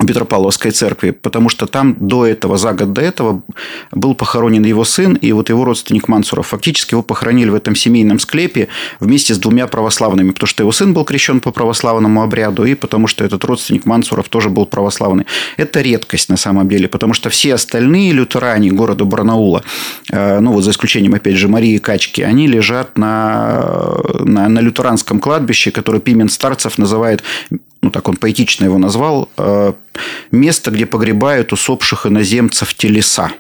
Петропавловской 0.07 0.71
церкви, 0.71 1.11
потому 1.11 1.49
что 1.49 1.65
там 1.65 1.95
до 1.99 2.25
этого, 2.25 2.57
за 2.57 2.73
год 2.73 2.93
до 2.93 3.01
этого, 3.01 3.41
был 3.91 4.15
похоронен 4.15 4.63
его 4.63 4.83
сын 4.83 5.13
и 5.15 5.31
вот 5.31 5.49
его 5.49 5.65
родственник 5.65 6.07
Мансуров. 6.07 6.47
Фактически 6.47 6.93
его 6.93 7.03
похоронили 7.03 7.49
в 7.49 7.55
этом 7.55 7.75
семейном 7.75 8.19
склепе 8.19 8.67
вместе 8.99 9.33
с 9.33 9.37
двумя 9.37 9.67
православными, 9.67 10.31
потому 10.31 10.47
что 10.47 10.63
его 10.63 10.71
сын 10.71 10.93
был 10.93 11.05
крещен 11.05 11.39
по 11.39 11.51
православному 11.51 12.23
обряду 12.23 12.65
и 12.65 12.75
потому 12.75 13.07
что 13.07 13.23
этот 13.23 13.43
родственник 13.45 13.85
Мансуров 13.85 14.29
тоже 14.29 14.49
был 14.49 14.65
православный. 14.65 15.25
Это 15.57 15.81
редкость 15.81 16.29
на 16.29 16.37
самом 16.37 16.67
деле, 16.67 16.87
потому 16.87 17.13
что 17.13 17.29
все 17.29 17.53
остальные 17.53 18.11
лютеране 18.13 18.71
города 18.71 19.05
Барнаула, 19.05 19.63
э, 20.11 20.39
ну 20.39 20.53
вот 20.53 20.63
за 20.63 20.71
исключением, 20.71 21.13
опять 21.13 21.35
же, 21.35 21.47
Марии 21.47 21.77
Качки, 21.77 22.21
они 22.21 22.47
лежат 22.47 22.97
на, 22.97 23.97
на, 24.19 24.49
на 24.49 24.59
лютеранском 24.59 25.19
кладбище, 25.19 25.71
которое 25.71 25.99
Пимен 25.99 26.29
Старцев 26.29 26.77
называет 26.77 27.23
ну 27.83 27.91
так 27.91 28.07
он 28.07 28.15
поэтично 28.15 28.65
его 28.65 28.77
назвал, 28.77 29.29
э, 29.37 29.73
место, 30.31 30.71
где 30.71 30.85
погребают 30.85 31.53
усопших 31.53 32.05
иноземцев 32.05 32.73
телеса. 32.73 33.31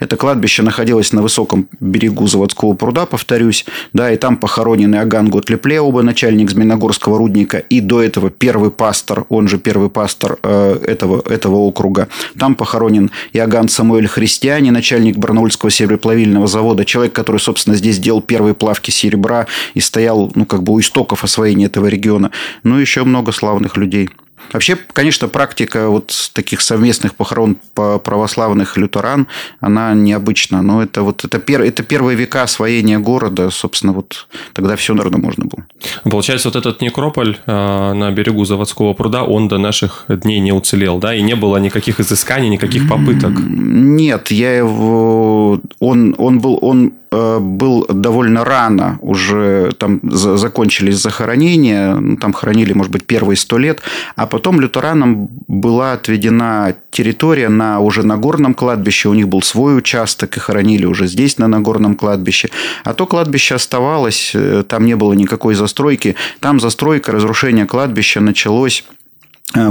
Это 0.00 0.16
кладбище 0.16 0.62
находилось 0.62 1.12
на 1.12 1.22
высоком 1.22 1.68
берегу 1.80 2.26
заводского 2.26 2.74
пруда, 2.74 3.06
повторюсь, 3.06 3.64
да, 3.92 4.10
и 4.10 4.16
там 4.16 4.36
похоронены 4.36 4.96
Аган 4.96 5.28
Готлеплеуба, 5.30 6.02
начальник 6.02 6.50
Змеиногорского 6.50 7.18
рудника, 7.18 7.58
и 7.58 7.80
до 7.80 8.02
этого 8.02 8.30
первый 8.30 8.70
пастор, 8.70 9.26
он 9.28 9.48
же 9.48 9.58
первый 9.58 9.90
пастор 9.90 10.38
э, 10.42 10.78
этого, 10.86 11.22
этого 11.28 11.56
округа. 11.56 12.08
Там 12.38 12.54
похоронен 12.54 13.10
Иоганн 13.32 13.68
Самуэль 13.68 14.06
Христиане, 14.06 14.70
начальник 14.70 15.16
Барнаульского 15.16 15.70
сереброплавильного 15.70 16.46
завода, 16.46 16.84
человек, 16.84 17.12
который, 17.12 17.38
собственно, 17.38 17.76
здесь 17.76 17.98
делал 17.98 18.22
первые 18.22 18.54
плавки 18.54 18.90
серебра 18.90 19.46
и 19.74 19.80
стоял, 19.80 20.30
ну, 20.34 20.44
как 20.46 20.62
бы 20.62 20.72
у 20.72 20.80
истоков 20.80 21.24
освоения 21.24 21.66
этого 21.66 21.86
региона. 21.86 22.30
Ну, 22.64 22.78
еще 22.78 23.04
много 23.04 23.32
славных 23.32 23.76
людей. 23.76 24.10
Вообще, 24.52 24.76
конечно, 24.92 25.28
практика 25.28 25.88
вот 25.88 26.30
таких 26.32 26.60
совместных 26.60 27.14
похорон 27.14 27.56
по 27.74 27.98
православных 27.98 28.76
лютеран, 28.76 29.26
она 29.60 29.94
необычна. 29.94 30.62
Но 30.62 30.82
это 30.82 31.02
вот 31.02 31.24
это, 31.24 31.38
пер, 31.38 31.62
это 31.62 31.82
первые 31.82 32.16
века 32.16 32.42
освоения 32.42 32.98
города, 32.98 33.50
собственно, 33.50 33.92
вот 33.92 34.26
тогда 34.52 34.76
все, 34.76 34.94
наверное, 34.94 35.20
можно 35.20 35.44
было. 35.44 35.64
Получается, 36.04 36.48
вот 36.48 36.56
этот 36.56 36.82
некрополь 36.82 37.38
э, 37.46 37.92
на 37.92 38.10
берегу 38.10 38.44
заводского 38.44 38.92
пруда, 38.94 39.24
он 39.24 39.48
до 39.48 39.58
наших 39.58 40.04
дней 40.08 40.40
не 40.40 40.52
уцелел, 40.52 40.98
да, 40.98 41.14
и 41.14 41.22
не 41.22 41.34
было 41.34 41.56
никаких 41.56 42.00
изысканий, 42.00 42.48
никаких 42.48 42.88
попыток. 42.88 43.32
Нет, 43.38 44.30
я 44.30 44.56
его, 44.56 45.60
он, 45.80 46.14
он 46.18 46.40
был, 46.40 46.58
он 46.62 46.92
был 47.12 47.86
довольно 47.88 48.44
рано 48.44 48.98
уже 49.00 49.72
там 49.78 50.00
закончились 50.02 50.96
захоронения, 50.96 51.94
ну, 51.94 52.16
там 52.16 52.32
хоронили, 52.32 52.72
может 52.72 52.92
быть, 52.92 53.04
первые 53.04 53.36
сто 53.36 53.58
лет, 53.58 53.82
а 54.16 54.26
потом 54.26 54.60
лютеранам 54.60 55.28
была 55.46 55.92
отведена 55.92 56.74
территория 56.90 57.48
на 57.48 57.80
уже 57.80 58.02
на 58.02 58.16
горном 58.16 58.54
кладбище, 58.54 59.08
у 59.08 59.14
них 59.14 59.28
был 59.28 59.42
свой 59.42 59.76
участок, 59.76 60.36
и 60.36 60.40
хоронили 60.40 60.86
уже 60.86 61.06
здесь, 61.06 61.38
на 61.38 61.48
Нагорном 61.48 61.94
кладбище. 61.96 62.50
А 62.84 62.94
то 62.94 63.06
кладбище 63.06 63.54
оставалось, 63.54 64.32
э, 64.34 64.64
там 64.66 64.86
не 64.86 64.96
было 64.96 65.12
никакой 65.12 65.54
застройки. 65.54 66.16
Там 66.40 66.60
застройка, 66.60 67.12
разрушение 67.12 67.66
кладбища 67.66 68.20
началось 68.20 68.84
Э, 68.84 69.01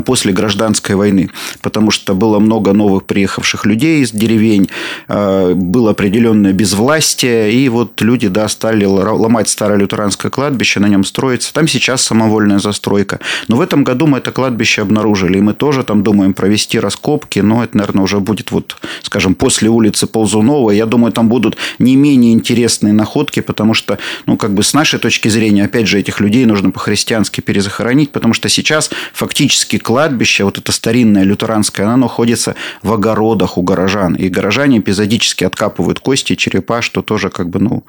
после 0.05 0.33
гражданской 0.33 0.95
войны, 0.95 1.29
потому 1.61 1.91
что 1.91 2.13
было 2.13 2.39
много 2.39 2.73
новых 2.73 3.05
приехавших 3.05 3.65
людей 3.65 4.01
из 4.01 4.11
деревень, 4.11 4.69
э, 5.07 5.53
было 5.53 5.91
определенное 5.91 6.53
безвластие, 6.53 7.51
и 7.51 7.69
вот 7.69 7.99
люди 8.01 8.27
да, 8.27 8.47
стали 8.47 8.85
ломать 8.85 9.49
старое 9.49 9.77
лютеранское 9.77 10.29
кладбище, 10.29 10.79
на 10.79 10.87
нем 10.87 11.03
строиться. 11.03 11.53
Там 11.53 11.67
сейчас 11.67 12.03
самовольная 12.03 12.59
застройка. 12.59 13.19
Но 13.47 13.57
в 13.57 13.61
этом 13.61 13.83
году 13.83 14.07
мы 14.07 14.19
это 14.19 14.31
кладбище 14.31 14.81
обнаружили, 14.81 15.37
и 15.37 15.41
мы 15.41 15.53
тоже 15.53 15.83
там 15.83 16.03
думаем 16.03 16.33
провести 16.33 16.79
раскопки, 16.79 17.39
но 17.39 17.63
это, 17.63 17.77
наверное, 17.77 18.03
уже 18.03 18.19
будет, 18.19 18.51
вот, 18.51 18.77
скажем, 19.01 19.35
после 19.35 19.69
улицы 19.69 20.07
Ползунова. 20.07 20.71
Я 20.71 20.85
думаю, 20.85 21.11
там 21.11 21.29
будут 21.29 21.57
не 21.79 21.95
менее 21.95 22.33
интересные 22.33 22.93
находки, 22.93 23.39
потому 23.39 23.73
что, 23.73 23.97
ну, 24.25 24.37
как 24.37 24.53
бы 24.53 24.63
с 24.63 24.73
нашей 24.73 24.99
точки 24.99 25.27
зрения, 25.27 25.65
опять 25.65 25.87
же, 25.87 25.99
этих 25.99 26.19
людей 26.19 26.45
нужно 26.45 26.71
по-христиански 26.71 27.41
перезахоронить, 27.41 28.11
потому 28.11 28.33
что 28.33 28.49
сейчас 28.49 28.89
фактически 29.13 29.70
практически 29.71 29.77
кладбище, 29.77 30.43
вот 30.43 30.57
это 30.57 30.71
старинное 30.71 31.23
лютеранское, 31.23 31.85
оно 31.85 31.97
находится 31.97 32.55
в 32.83 32.93
огородах 32.93 33.57
у 33.57 33.61
горожан. 33.61 34.15
И 34.15 34.29
горожане 34.29 34.79
эпизодически 34.79 35.45
откапывают 35.45 35.99
кости, 35.99 36.35
черепа, 36.35 36.81
что 36.81 37.01
тоже 37.01 37.29
как 37.29 37.49
бы, 37.49 37.59
ну, 37.59 37.83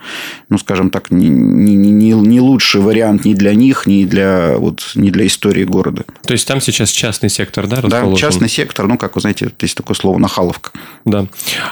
ну 0.48 0.58
скажем 0.58 0.90
так, 0.90 1.10
не, 1.10 1.28
не, 1.28 1.74
не, 1.74 2.12
не 2.12 2.40
лучший 2.40 2.80
вариант 2.80 3.24
ни 3.24 3.34
для 3.34 3.54
них, 3.54 3.86
ни 3.86 4.04
для, 4.04 4.56
вот, 4.58 4.92
ни 4.94 5.10
для 5.10 5.26
истории 5.26 5.64
города. 5.64 6.04
То 6.26 6.32
есть, 6.32 6.46
там 6.46 6.60
сейчас 6.60 6.90
частный 6.90 7.30
сектор, 7.30 7.66
да, 7.66 7.76
расположен? 7.76 8.12
Да, 8.12 8.16
частный 8.16 8.48
сектор, 8.48 8.86
ну, 8.86 8.96
как 8.96 9.14
вы 9.14 9.20
знаете, 9.20 9.50
есть 9.60 9.76
такое 9.76 9.94
слово 9.94 10.18
«нахаловка». 10.18 10.70
Да. 11.04 11.26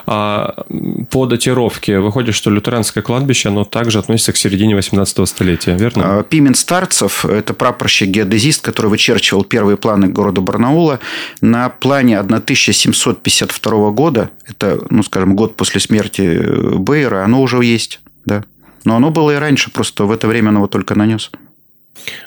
А 0.07 0.65
по 1.11 1.27
датировке 1.27 1.99
выходит, 1.99 2.35
что 2.35 2.51
лютеранское 2.51 3.03
кладбище, 3.03 3.49
оно 3.49 3.65
также 3.65 3.99
относится 3.99 4.33
к 4.33 4.37
середине 4.37 4.75
18 4.75 5.29
столетия, 5.29 5.77
верно? 5.77 6.03
А, 6.05 6.23
Пимен 6.23 6.55
Старцев– 6.55 7.25
это 7.27 7.55
прапорщик-геодезист, 7.55 8.63
который 8.63 8.89
вычерчивал 8.91 9.45
первые 9.45 9.77
планы 9.77 10.00
планы 10.01 10.13
города 10.13 10.41
Барнаула. 10.41 11.01
На 11.41 11.69
плане 11.69 12.19
1752 12.19 13.91
года, 13.91 14.31
это, 14.47 14.81
ну, 14.91 15.03
скажем, 15.03 15.37
год 15.37 15.57
после 15.57 15.81
смерти 15.81 16.23
э, 16.23 16.77
Бейера, 16.77 17.25
оно 17.25 17.43
уже 17.43 17.63
есть, 17.63 18.01
да. 18.25 18.45
Но 18.85 18.97
оно 18.97 19.11
было 19.11 19.33
и 19.33 19.37
раньше, 19.37 19.71
просто 19.71 20.05
в 20.05 20.13
это 20.13 20.27
время 20.27 20.49
оно 20.49 20.61
его 20.61 20.67
только 20.69 20.95
нанес. 20.95 21.31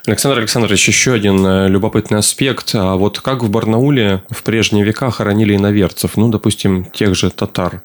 Александр 0.05 0.39
Александрович, 0.39 0.87
еще 0.87 1.13
один 1.13 1.45
э, 1.45 1.69
любопытный 1.69 2.19
аспект. 2.19 2.75
А 2.75 2.95
вот 2.95 3.19
как 3.19 3.43
в 3.43 3.49
Барнауле 3.49 4.23
в 4.29 4.43
прежние 4.43 4.83
века 4.85 5.09
хоронили 5.09 5.55
иноверцев, 5.55 6.15
ну, 6.15 6.29
допустим, 6.29 6.85
тех 6.85 7.15
же 7.15 7.31
татар? 7.31 7.81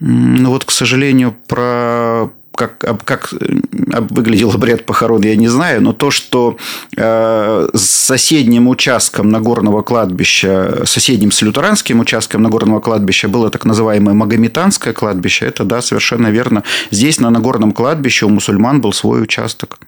Ну, 0.00 0.50
вот, 0.50 0.64
к 0.64 0.70
сожалению, 0.70 1.34
про 1.46 2.30
как, 2.54 2.78
как 3.04 3.32
э, 3.32 4.00
выглядел 4.10 4.50
обряд 4.50 4.84
похорон, 4.84 5.22
я 5.22 5.36
не 5.36 5.48
знаю, 5.48 5.82
но 5.82 5.92
то, 5.92 6.10
что 6.10 6.56
э, 6.96 7.68
с 7.74 7.82
соседним 7.82 8.68
участком 8.68 9.30
Нагорного 9.30 9.82
кладбища, 9.82 10.82
соседним 10.84 11.32
с 11.32 11.42
лютеранским 11.42 12.00
участком 12.00 12.42
Нагорного 12.42 12.80
кладбища 12.80 13.28
было 13.28 13.50
так 13.50 13.64
называемое 13.64 14.14
Магометанское 14.14 14.92
кладбище, 14.92 15.46
это 15.46 15.64
да, 15.64 15.82
совершенно 15.82 16.28
верно. 16.28 16.62
Здесь 16.90 17.20
на 17.20 17.30
Нагорном 17.30 17.72
кладбище 17.72 18.26
у 18.26 18.28
мусульман 18.28 18.80
был 18.80 18.92
свой 18.92 19.22
участок. 19.22 19.78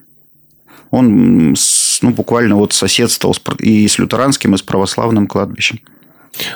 Он 0.91 1.55
ну, 2.01 2.11
буквально 2.11 2.55
вот 2.55 2.73
соседствовал 2.73 3.35
и 3.59 3.87
с 3.87 3.99
лютеранским, 3.99 4.55
и 4.55 4.57
с 4.57 4.61
православным 4.61 5.27
кладбищем. 5.27 5.79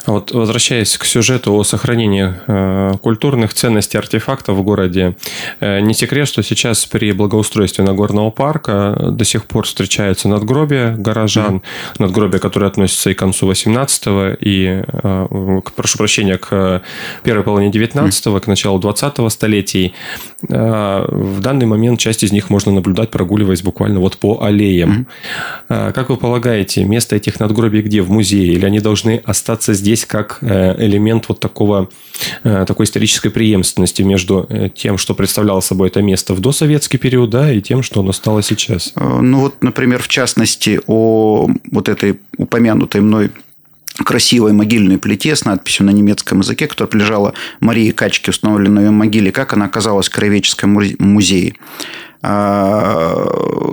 Вот 0.05 0.31
возвращаясь 0.31 0.97
к 0.97 1.05
сюжету 1.05 1.53
о 1.55 1.63
сохранении 1.63 2.33
э, 2.47 2.93
культурных 3.01 3.53
ценностей 3.53 3.97
артефактов 3.97 4.57
в 4.57 4.63
городе, 4.63 5.15
э, 5.59 5.79
не 5.79 5.93
секрет, 5.93 6.27
что 6.27 6.43
сейчас 6.43 6.85
при 6.85 7.11
благоустройстве 7.11 7.83
Нагорного 7.83 8.31
парка 8.31 8.95
до 9.11 9.23
сих 9.25 9.45
пор 9.45 9.65
встречаются 9.65 10.27
надгробия 10.27 10.95
горожан, 10.95 11.57
mm-hmm. 11.57 11.95
надгробия, 11.99 12.39
которые 12.39 12.67
относятся 12.67 13.09
и 13.09 13.13
к 13.13 13.19
концу 13.19 13.49
18-го, 13.49 14.37
и, 14.39 14.83
э, 14.87 15.61
прошу 15.75 15.97
прощения, 15.97 16.37
к 16.37 16.81
первой 17.23 17.43
половине 17.43 17.71
19-го, 17.71 18.37
mm-hmm. 18.37 18.41
к 18.41 18.47
началу 18.47 18.79
20-го 18.79 19.29
столетий. 19.29 19.93
В 20.41 21.39
данный 21.41 21.65
момент 21.65 21.99
часть 21.99 22.23
из 22.23 22.31
них 22.31 22.49
можно 22.49 22.71
наблюдать, 22.71 23.11
прогуливаясь 23.11 23.61
буквально 23.61 23.99
вот 23.99 24.17
по 24.17 24.41
аллеям. 24.41 25.07
Mm-hmm. 25.69 25.93
Как 25.93 26.09
вы 26.09 26.17
полагаете, 26.17 26.83
место 26.83 27.15
этих 27.15 27.39
надгробий 27.39 27.81
где? 27.81 28.01
В 28.01 28.09
музее? 28.09 28.53
Или 28.53 28.65
они 28.65 28.79
должны 28.79 29.21
остаться 29.25 29.68
является 29.69 29.73
здесь 29.73 30.05
как 30.05 30.39
э, 30.41 30.85
элемент 30.85 31.29
вот 31.29 31.39
такого, 31.39 31.89
э, 32.43 32.65
такой 32.65 32.85
исторической 32.85 33.29
преемственности 33.29 34.03
между 34.03 34.45
э, 34.49 34.69
тем, 34.69 34.97
что 34.97 35.13
представляло 35.13 35.61
собой 35.61 35.89
это 35.89 36.01
место 36.01 36.33
в 36.33 36.39
досоветский 36.39 36.97
период, 36.97 37.29
да, 37.29 37.51
и 37.51 37.61
тем, 37.61 37.83
что 37.83 38.01
оно 38.01 38.11
стало 38.11 38.41
сейчас. 38.43 38.93
Ну 38.95 39.39
вот, 39.39 39.63
например, 39.63 40.01
в 40.01 40.07
частности, 40.07 40.79
о 40.87 41.49
вот 41.71 41.89
этой 41.89 42.19
упомянутой 42.37 43.01
мной 43.01 43.29
красивой 44.03 44.53
могильной 44.53 44.97
плите 44.97 45.35
с 45.35 45.45
надписью 45.45 45.85
на 45.85 45.91
немецком 45.91 46.39
языке, 46.39 46.67
которая 46.67 47.01
лежала 47.01 47.33
Марии 47.59 47.91
Качки, 47.91 48.29
установленной 48.29 48.87
в 48.87 48.91
могиле, 48.91 49.31
как 49.31 49.53
она 49.53 49.65
оказалась 49.65 50.07
в 50.07 50.11
Краеведческом 50.11 50.79
музее. 50.99 51.55
А, 52.21 53.25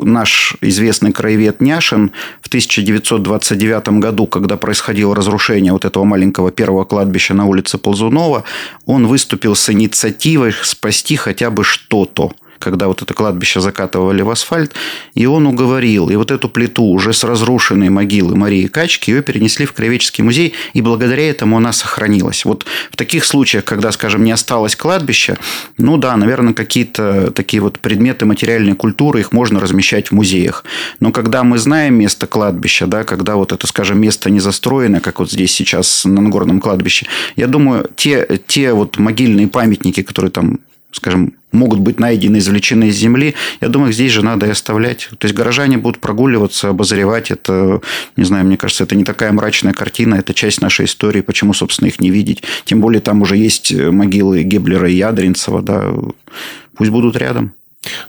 наш 0.03 0.57
известный 0.61 1.13
краевед 1.13 1.61
Няшин 1.61 2.13
в 2.41 2.47
1929 2.47 3.89
году, 4.01 4.27
когда 4.27 4.57
происходило 4.57 5.17
разрушение 5.17 5.73
вот 5.73 5.85
этого 5.85 6.05
маленького 6.05 6.53
первого 6.53 6.85
кладбища 6.85 7.35
на 7.35 7.47
улице 7.47 7.77
Ползунова, 7.77 8.45
он 8.85 9.07
выступил 9.09 9.57
с 9.57 9.69
инициативой 9.71 10.53
спасти 10.53 11.17
хотя 11.17 11.51
бы 11.51 11.65
что-то– 11.65 12.33
когда 12.59 12.88
вот 12.88 13.03
это 13.03 13.14
кладбище 13.14 13.61
закатывали 13.61 14.23
в 14.23 14.31
асфальт, 14.31 14.73
и 15.14 15.27
он 15.27 15.47
уговорил, 15.47 16.11
и 16.11 16.16
вот 16.16 16.31
эту 16.31 16.49
плиту 16.49 16.85
уже 16.85 17.12
с 17.12 17.25
разрушенной 17.25 17.88
могилы 17.88 18.37
Марии 18.37 18.66
Качки, 18.66 19.11
ее 19.11 19.23
перенесли 19.23 19.66
в 19.66 19.73
Кривеческий 19.73 20.25
музей, 20.25 20.55
и 20.73 20.83
благодаря 20.83 21.29
этому 21.29 21.57
она 21.57 21.73
сохранилась. 21.73 22.45
Вот 22.45 22.66
в 22.90 22.97
таких 22.97 23.25
случаях, 23.25 23.64
когда, 23.64 23.92
скажем, 23.92 24.25
не 24.25 24.33
осталось 24.33 24.77
кладбища, 24.77 25.38
ну 25.79 25.97
да, 25.97 26.16
наверное, 26.16 26.55
какие-то 26.55 27.31
такие 27.33 27.61
вот 27.61 27.79
предметы 27.79 28.27
материальной 28.27 28.75
культуры, 28.75 29.21
их 29.21 29.33
можно 29.33 29.61
размещать 29.61 30.09
в 30.09 30.12
музеях. 30.12 30.64
Но 31.01 31.12
когда 31.12 31.45
мы 31.45 31.59
знаем 31.59 31.95
место 31.95 32.27
кладбища, 32.27 32.87
да, 32.87 33.05
когда 33.05 33.37
вот 33.37 33.53
это, 33.53 33.66
скажем, 33.66 34.01
место 34.01 34.31
не 34.31 34.40
застроено, 34.40 35.01
как 35.01 35.19
вот 35.19 35.31
здесь 35.31 35.53
сейчас 35.53 36.05
на 36.05 36.21
Нагорном 36.21 36.61
кладбище, 36.61 37.07
я 37.37 37.47
думаю, 37.47 37.88
те, 37.97 38.40
те 38.47 38.73
вот 38.73 38.99
могильные 38.99 39.49
памятники, 39.49 40.03
которые 40.03 40.31
там 40.31 40.61
скажем, 40.97 41.35
могут 41.53 41.81
быть 41.81 42.01
найдены, 42.01 42.39
извлечены 42.39 42.89
из 42.89 42.97
земли, 42.97 43.35
я 43.61 43.69
думаю, 43.69 43.93
здесь 43.93 44.13
же 44.13 44.23
надо 44.23 44.47
и 44.47 44.51
оставлять. 44.51 45.09
То 45.19 45.27
есть 45.27 45.35
горожане 45.35 45.79
будут 45.79 46.01
прогуливаться, 46.01 46.71
обозревать 46.71 47.31
это. 47.31 47.81
Не 48.17 48.25
знаю, 48.25 48.47
мне 48.47 48.57
кажется, 48.57 48.85
это 48.85 48.97
не 48.97 49.05
такая 49.05 49.33
мрачная 49.33 49.73
картина, 49.73 50.17
это 50.17 50.35
часть 50.35 50.61
нашей 50.61 50.87
истории, 50.87 51.21
почему, 51.21 51.53
собственно, 51.55 51.89
их 51.89 52.01
не 52.01 52.11
видеть. 52.11 52.43
Тем 52.65 52.81
более 52.81 53.01
там 53.01 53.23
уже 53.23 53.37
есть 53.37 53.73
могилы 53.73 54.43
Геблера 54.43 54.91
и 54.91 54.97
Ядринцева, 54.97 55.63
да, 55.63 55.85
пусть 56.77 56.91
будут 56.91 57.17
рядом. 57.17 57.53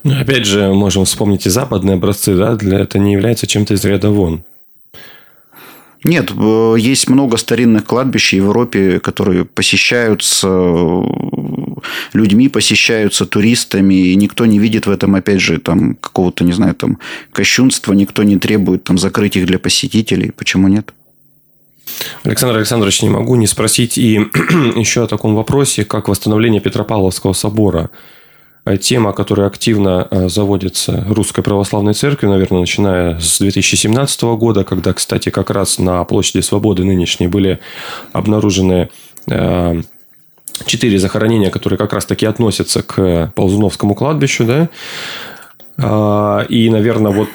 Ну, 0.04 0.20
опять 0.20 0.46
же, 0.46 0.74
можем 0.74 1.06
вспомнить 1.06 1.46
и 1.46 1.50
западные 1.50 1.96
образцы, 1.96 2.36
да, 2.36 2.56
для 2.56 2.80
это 2.80 3.00
не 3.00 3.14
является 3.14 3.48
чем-то 3.48 3.74
из 3.76 3.86
ряда 3.86 4.10
вон. 4.10 4.44
Нет, 6.04 6.32
э, 6.32 6.76
есть 6.78 7.10
много 7.10 7.38
старинных 7.38 7.86
кладбищ 7.86 8.32
в 8.32 8.36
Европе, 8.36 9.00
которые 9.00 9.46
посещаются 9.46 10.48
людьми, 12.14 12.50
посещаются 12.50 13.26
туристами, 13.26 13.94
и 13.94 14.16
никто 14.16 14.46
не 14.46 14.60
видит 14.60 14.86
в 14.86 14.92
этом, 14.92 15.16
опять 15.16 15.42
же, 15.42 15.60
там, 15.60 15.96
какого-то, 15.96 16.44
не 16.44 16.54
знаю, 16.54 16.76
там, 16.76 17.00
кощунства, 17.32 17.94
никто 17.94 18.24
не 18.24 18.38
требует 18.38 18.84
там, 18.84 18.98
закрыть 18.98 19.36
их 19.36 19.46
для 19.46 19.60
посетителей. 19.60 20.32
Почему 20.32 20.68
нет? 20.68 20.94
Александр 22.24 22.58
Александрович, 22.58 23.02
не 23.02 23.10
могу 23.10 23.36
не 23.36 23.48
спросить 23.48 23.98
и 23.98 24.16
еще 24.76 25.04
о 25.04 25.08
таком 25.08 25.36
вопросе, 25.36 25.86
как 25.86 26.08
восстановление 26.10 26.62
Петропавловского 26.62 27.34
собора. 27.34 27.90
Э, 28.68 28.78
тема, 28.78 29.14
которая 29.14 29.48
активно 29.48 30.08
э, 30.12 30.28
заводится 30.28 31.06
Русской 31.10 31.42
Православной 31.42 31.94
Церковью, 31.94 32.34
наверное, 32.34 32.62
начиная 32.62 33.20
с 33.20 33.40
2017 33.40 34.22
года, 34.24 34.66
когда, 34.66 34.94
кстати, 34.94 35.30
как 35.30 35.50
раз 35.52 35.80
на 35.80 36.04
площади 36.04 36.42
Свободы 36.42 36.84
нынешней 36.84 37.28
были 37.28 37.60
обнаружены 38.12 38.90
э, 39.28 39.82
четыре 40.66 41.00
захоронения, 41.00 41.50
которые 41.50 41.78
как 41.78 41.94
раз 41.94 42.06
таки 42.06 42.26
относятся 42.26 42.84
к 42.84 43.32
Ползуновскому 43.36 43.96
кладбищу, 43.96 44.46
да, 44.46 44.70
А, 45.78 46.44
и, 46.50 46.70
наверное, 46.70 47.12
вот 47.12 47.30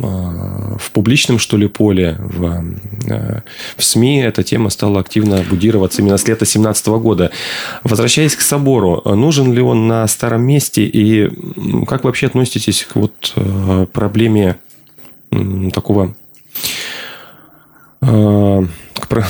а, 0.00 0.76
в 0.78 0.90
публичном, 0.90 1.38
что 1.38 1.56
ли, 1.56 1.68
поле, 1.68 2.16
в, 2.18 2.64
а, 3.10 3.42
в 3.76 3.84
СМИ 3.84 4.22
эта 4.22 4.42
тема 4.42 4.70
стала 4.70 5.00
активно 5.00 5.44
будироваться 5.48 6.00
именно 6.00 6.16
с 6.16 6.26
лета 6.26 6.40
2017 6.40 6.86
года. 6.88 7.30
Возвращаясь 7.82 8.34
к 8.34 8.40
собору, 8.40 9.02
нужен 9.04 9.52
ли 9.52 9.60
он 9.60 9.86
на 9.86 10.06
старом 10.08 10.42
месте 10.42 10.84
и 10.84 11.28
как 11.86 12.04
вы 12.04 12.08
вообще 12.08 12.26
относитесь 12.26 12.84
к 12.84 12.96
вот 12.96 13.34
проблеме 13.92 14.56
такого 15.72 16.14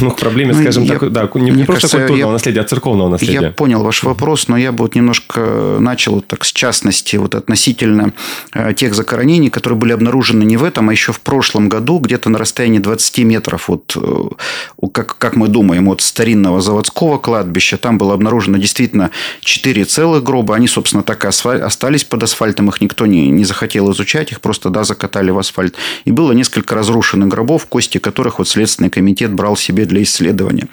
ну, 0.01 0.11
к 0.11 0.17
проблеме, 0.17 0.53
ну, 0.53 0.61
скажем 0.63 0.85
я, 0.85 0.99
так, 0.99 1.13
да, 1.13 1.31
не, 1.35 1.51
не 1.51 1.65
просто 1.65 1.83
кажется, 1.83 1.99
культурного 1.99 2.31
я, 2.31 2.33
наследия, 2.33 2.61
а 2.61 2.65
церковного 2.65 3.09
наследия. 3.09 3.41
Я 3.41 3.51
понял 3.51 3.83
ваш 3.83 4.03
вопрос, 4.03 4.49
но 4.49 4.57
я 4.57 4.73
бы 4.73 4.85
вот 4.85 4.95
немножко 4.95 5.77
начал 5.81 6.21
так 6.21 6.45
с 6.45 6.53
частности 6.53 7.17
вот 7.17 7.35
относительно 7.35 8.13
э, 8.53 8.75
тех 8.75 8.95
захоронений, 8.95 9.51
которые 9.51 9.79
были 9.79 9.93
обнаружены 9.93 10.45
не 10.45 10.57
в 10.57 10.65
этом, 10.65 10.89
а 10.89 10.93
еще 10.93 11.13
в 11.13 11.21
прошлом 11.21 11.69
году, 11.69 11.99
где-то 11.99 12.31
на 12.31 12.39
расстоянии 12.39 12.79
20 12.79 13.19
метров 13.19 13.71
от, 13.71 13.97
э, 13.97 14.89
как, 14.93 15.19
как 15.19 15.37
мы 15.37 15.49
думаем, 15.49 15.89
от 15.89 16.01
старинного 16.01 16.61
заводского 16.61 17.19
кладбища. 17.19 17.77
Там 17.77 17.99
было 17.99 18.15
обнаружено 18.15 18.59
действительно 18.59 19.11
4 19.41 19.85
целых 19.85 20.23
гроба. 20.23 20.55
Они, 20.55 20.69
собственно, 20.69 21.03
так 21.03 21.25
и 21.25 21.29
остались 21.29 22.05
под 22.05 22.23
асфальтом. 22.23 22.69
Их 22.69 22.81
никто 22.81 23.07
не, 23.07 23.29
не 23.29 23.45
захотел 23.45 23.91
изучать. 23.93 24.33
Их 24.33 24.41
просто, 24.41 24.71
да, 24.71 24.85
закатали 24.85 25.31
в 25.31 25.39
асфальт. 25.39 25.75
И 26.05 26.13
было 26.13 26.33
несколько 26.33 26.75
разрушенных 26.75 27.29
гробов, 27.29 27.67
кости 27.67 27.99
которых 27.99 28.39
вот 28.39 28.49
Следственный 28.49 28.91
комитет 28.91 29.33
брал 29.33 29.57
себе 29.57 29.74
для 29.83 30.03
исследования. 30.03 30.69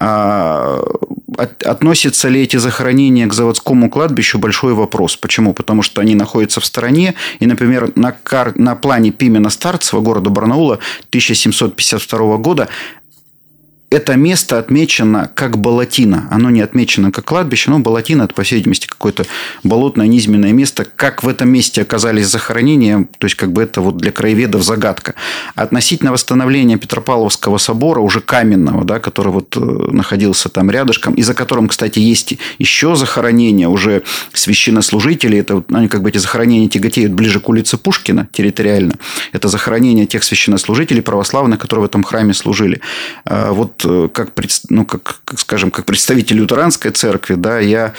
А, 0.00 0.82
относятся 1.64 2.28
ли 2.28 2.42
эти 2.42 2.56
захоронения 2.56 3.26
к 3.26 3.32
заводскому 3.32 3.90
кладбищу– 3.90 4.38
большой 4.40 4.74
вопрос. 4.74 5.16
Почему? 5.16 5.54
Потому 5.54 5.82
что 5.82 6.00
они 6.00 6.14
находятся 6.14 6.60
в 6.60 6.64
стороне. 6.64 7.14
И, 7.40 7.46
например, 7.46 7.92
на, 7.94 8.12
кар... 8.12 8.56
на 8.56 8.74
плане 8.74 9.10
Пимена 9.10 9.50
Старцева, 9.50 10.00
города 10.00 10.30
Барнаула 10.30 10.78
1752 11.10 12.36
года 12.38 12.68
это 13.94 14.16
место 14.16 14.58
отмечено 14.58 15.30
как 15.34 15.56
болотина. 15.56 16.26
Оно 16.32 16.50
не 16.50 16.60
отмечено 16.60 17.12
как 17.12 17.26
кладбище, 17.26 17.70
но 17.70 17.78
болотина– 17.78 18.22
это, 18.24 18.34
по 18.34 18.42
всей 18.42 18.56
видимости, 18.56 18.88
какое-то 18.88 19.24
болотное 19.62 20.08
низменное 20.08 20.52
место. 20.52 20.84
Как 20.96 21.22
в 21.22 21.28
этом 21.28 21.48
месте 21.48 21.82
оказались 21.82 22.26
захоронения, 22.26 23.06
то 23.18 23.24
есть, 23.26 23.36
как 23.36 23.52
бы 23.52 23.62
это 23.62 23.80
вот 23.80 23.96
для 23.96 24.10
краеведов 24.10 24.64
загадка. 24.64 25.14
Относительно 25.54 26.10
восстановления 26.10 26.76
Петропавловского 26.76 27.58
собора, 27.58 28.00
уже 28.00 28.20
каменного, 28.20 28.84
да, 28.84 28.98
который 28.98 29.32
вот 29.32 29.56
э, 29.56 29.60
находился 29.60 30.48
там 30.48 30.72
рядышком, 30.72 31.14
и 31.14 31.22
за 31.22 31.34
которым, 31.34 31.68
кстати, 31.68 32.00
есть 32.00 32.34
еще 32.58 32.96
захоронения 32.96 33.68
уже 33.68 34.02
священнослужителей. 34.32 35.38
Это, 35.38 35.62
они 35.72 35.86
как 35.86 36.02
бы 36.02 36.08
эти 36.08 36.18
захоронения 36.18 36.68
тяготеют 36.68 37.12
ближе 37.12 37.38
к 37.38 37.48
улице 37.48 37.76
Пушкина 37.76 38.28
территориально. 38.32 38.94
Это 39.30 39.46
захоронения 39.46 40.06
тех 40.06 40.24
священнослужителей 40.24 41.00
православных, 41.00 41.60
которые 41.60 41.84
в 41.84 41.86
этом 41.86 42.02
храме 42.02 42.34
служили. 42.34 42.80
А 43.24 43.52
вот 43.52 43.83
Э, 43.83 43.83
как, 44.12 44.32
ну, 44.68 44.84
как, 44.84 45.20
скажем, 45.36 45.70
как 45.70 45.84
представитель 45.84 46.36
лютеранской 46.36 46.90
церкви, 46.90 47.34
да, 47.34 47.58
я 47.58 47.94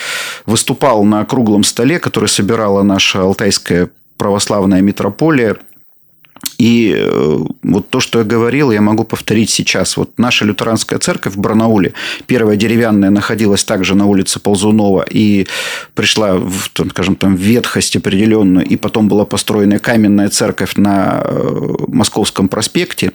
выступал 0.45 1.03
на 1.03 1.23
круглом 1.25 1.63
столе, 1.63 1.99
который 1.99 2.29
собирала 2.29 2.83
наша 2.83 3.21
алтайская 3.21 3.89
православная 4.17 4.81
митрополия. 4.81 5.57
И 6.57 6.93
э, 6.95 7.37
вот 7.63 7.89
то, 7.89 7.99
что 7.99 8.19
я 8.19 8.25
говорил, 8.25 8.71
я 8.71 8.81
могу 8.81 9.03
повторить 9.03 9.49
сейчас. 9.49 9.97
Вот 9.97 10.17
наша 10.17 10.45
лютеранская 10.45 10.99
церковь 10.99 11.33
в 11.33 11.39
Барнауле, 11.39 11.93
первая 12.27 12.55
деревянная, 12.55 13.09
находилась 13.09 13.63
также 13.63 13.95
на 13.95 14.05
улице 14.05 14.39
Ползунова 14.39 15.05
и 15.09 15.47
пришла, 15.95 16.35
в, 16.35 16.69
там, 16.69 16.89
скажем, 16.91 17.15
там, 17.15 17.35
ветхость 17.35 17.95
определенную, 17.95 18.65
и 18.65 18.77
потом 18.77 19.07
была 19.07 19.25
построена 19.25 19.79
каменная 19.79 20.29
церковь 20.29 20.75
на 20.75 21.21
э, 21.25 21.75
Московском 21.87 22.47
проспекте, 22.47 23.11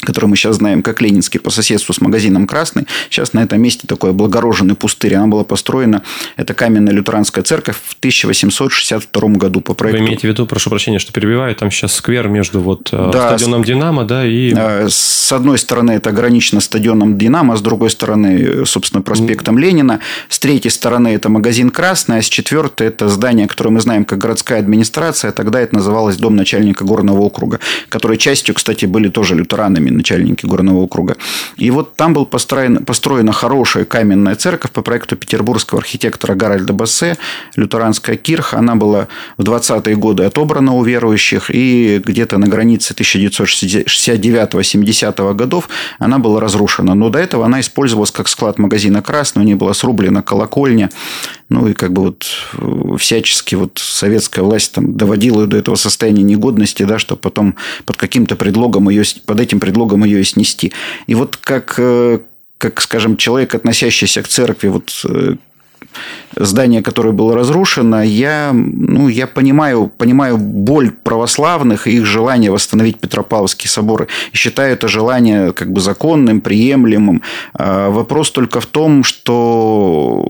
который 0.00 0.26
мы 0.26 0.36
сейчас 0.36 0.56
знаем 0.56 0.82
как 0.82 1.00
Ленинский 1.00 1.40
по 1.40 1.50
соседству 1.50 1.92
с 1.92 2.00
магазином 2.00 2.46
«Красный». 2.46 2.86
Сейчас 3.10 3.32
на 3.32 3.42
этом 3.42 3.60
месте 3.60 3.86
такой 3.86 4.10
облагороженный 4.10 4.74
пустырь. 4.74 5.14
Она 5.14 5.26
была 5.28 5.44
построена, 5.44 6.02
это 6.36 6.54
каменная 6.54 6.92
лютеранская 6.92 7.44
церковь 7.44 7.76
в 7.76 7.94
1862 7.98 9.28
году 9.30 9.60
по 9.60 9.74
проекту. 9.74 10.02
Вы 10.02 10.08
имеете 10.08 10.28
в 10.28 10.30
виду, 10.30 10.46
прошу 10.46 10.70
прощения, 10.70 10.98
что 10.98 11.12
перебиваю, 11.12 11.54
там 11.54 11.70
сейчас 11.70 11.94
сквер 11.94 12.28
между 12.28 12.60
вот 12.60 12.88
э, 12.92 13.10
да, 13.12 13.28
стадионом 13.28 13.64
«Динамо», 13.64 14.04
да, 14.04 14.26
и... 14.26 14.52
Э, 14.54 14.88
с 14.88 15.32
одной 15.32 15.58
стороны, 15.58 15.92
это 15.92 16.10
ограничено 16.10 16.60
стадионом 16.60 17.16
«Динамо», 17.16 17.56
с 17.56 17.60
другой 17.60 17.90
стороны, 17.90 18.66
собственно, 18.66 19.02
проспектом 19.02 19.58
Ленина. 19.58 20.00
С 20.28 20.38
третьей 20.38 20.70
стороны, 20.70 21.08
это 21.08 21.28
магазин 21.28 21.70
«Красный», 21.70 22.18
а 22.18 22.22
с 22.22 22.26
четвертой, 22.26 22.88
это 22.88 23.08
здание, 23.08 23.46
которое 23.46 23.70
мы 23.70 23.80
знаем 23.80 24.04
как 24.04 24.18
городская 24.18 24.58
администрация. 24.58 25.32
Тогда 25.32 25.60
это 25.60 25.76
называлось 25.76 26.16
Дом 26.16 26.36
начальника 26.36 26.84
горного 26.84 27.20
округа, 27.20 27.60
которые 27.88 28.18
частью, 28.18 28.54
кстати, 28.54 28.86
были 28.86 29.08
тоже 29.08 29.34
лютеранами 29.34 29.93
начальники 29.94 30.46
горного 30.46 30.78
округа. 30.78 31.16
И 31.56 31.70
вот 31.70 31.96
там 31.96 32.12
был 32.12 32.26
построен, 32.26 32.84
построена 32.84 33.32
хорошая 33.32 33.84
каменная 33.84 34.34
церковь 34.34 34.70
по 34.70 34.82
проекту 34.82 35.16
петербургского 35.16 35.80
архитектора 35.80 36.34
Гарольда 36.34 36.72
Бассе, 36.72 37.16
лютеранская 37.56 38.16
кирха. 38.16 38.58
Она 38.58 38.76
была 38.76 39.08
в 39.36 39.42
20-е 39.42 39.96
годы 39.96 40.24
отобрана 40.24 40.72
у 40.72 40.84
верующих, 40.84 41.50
и 41.50 42.00
где-то 42.04 42.38
на 42.38 42.46
границе 42.46 42.94
1969-70 42.94 45.34
годов 45.34 45.68
она 45.98 46.18
была 46.18 46.40
разрушена. 46.40 46.94
Но 46.94 47.10
до 47.10 47.18
этого 47.18 47.44
она 47.46 47.60
использовалась 47.60 48.10
как 48.10 48.28
склад 48.28 48.58
магазина 48.58 49.02
«Красный», 49.02 49.42
у 49.42 49.46
нее 49.46 49.56
была 49.56 49.74
срублена 49.74 50.22
колокольня, 50.22 50.90
ну, 51.48 51.68
и 51.68 51.74
как 51.74 51.92
бы 51.92 52.02
вот 52.02 52.26
э, 52.54 52.96
всячески 52.98 53.54
вот 53.54 53.78
советская 53.78 54.44
власть 54.44 54.72
там 54.72 54.96
доводила 54.96 55.42
ее 55.42 55.46
до 55.46 55.56
этого 55.56 55.74
состояния 55.74 56.22
негодности, 56.22 56.84
да, 56.84 56.98
чтобы 56.98 57.20
потом 57.20 57.56
под 57.84 57.96
каким-то 57.96 58.36
предлогом 58.36 58.88
ее, 58.88 59.04
под 59.26 59.40
этим 59.40 59.60
предлогом 59.60 60.04
ее 60.04 60.20
и 60.20 60.24
снести. 60.24 60.72
И 61.06 61.14
вот 61.14 61.36
как, 61.36 61.74
э, 61.78 62.20
как, 62.58 62.80
скажем, 62.80 63.16
человек, 63.16 63.54
относящийся 63.54 64.22
к 64.22 64.28
церкви, 64.28 64.68
вот 64.68 65.04
э, 65.08 65.36
здание, 66.36 66.82
которое 66.82 67.12
было 67.12 67.34
разрушено, 67.34 68.02
я, 68.02 68.50
ну, 68.52 69.08
я 69.08 69.26
понимаю, 69.26 69.90
понимаю 69.96 70.38
боль 70.38 70.90
православных 70.90 71.86
и 71.86 71.96
их 71.96 72.06
желание 72.06 72.50
восстановить 72.50 72.98
Петропавловский 72.98 73.68
собор. 73.68 74.08
И 74.32 74.36
считаю 74.36 74.72
это 74.72 74.88
желание 74.88 75.52
как 75.52 75.72
бы 75.72 75.80
законным, 75.80 76.40
приемлемым. 76.40 77.22
А 77.52 77.90
вопрос 77.90 78.30
только 78.30 78.60
в 78.60 78.66
том, 78.66 79.04
что 79.04 80.22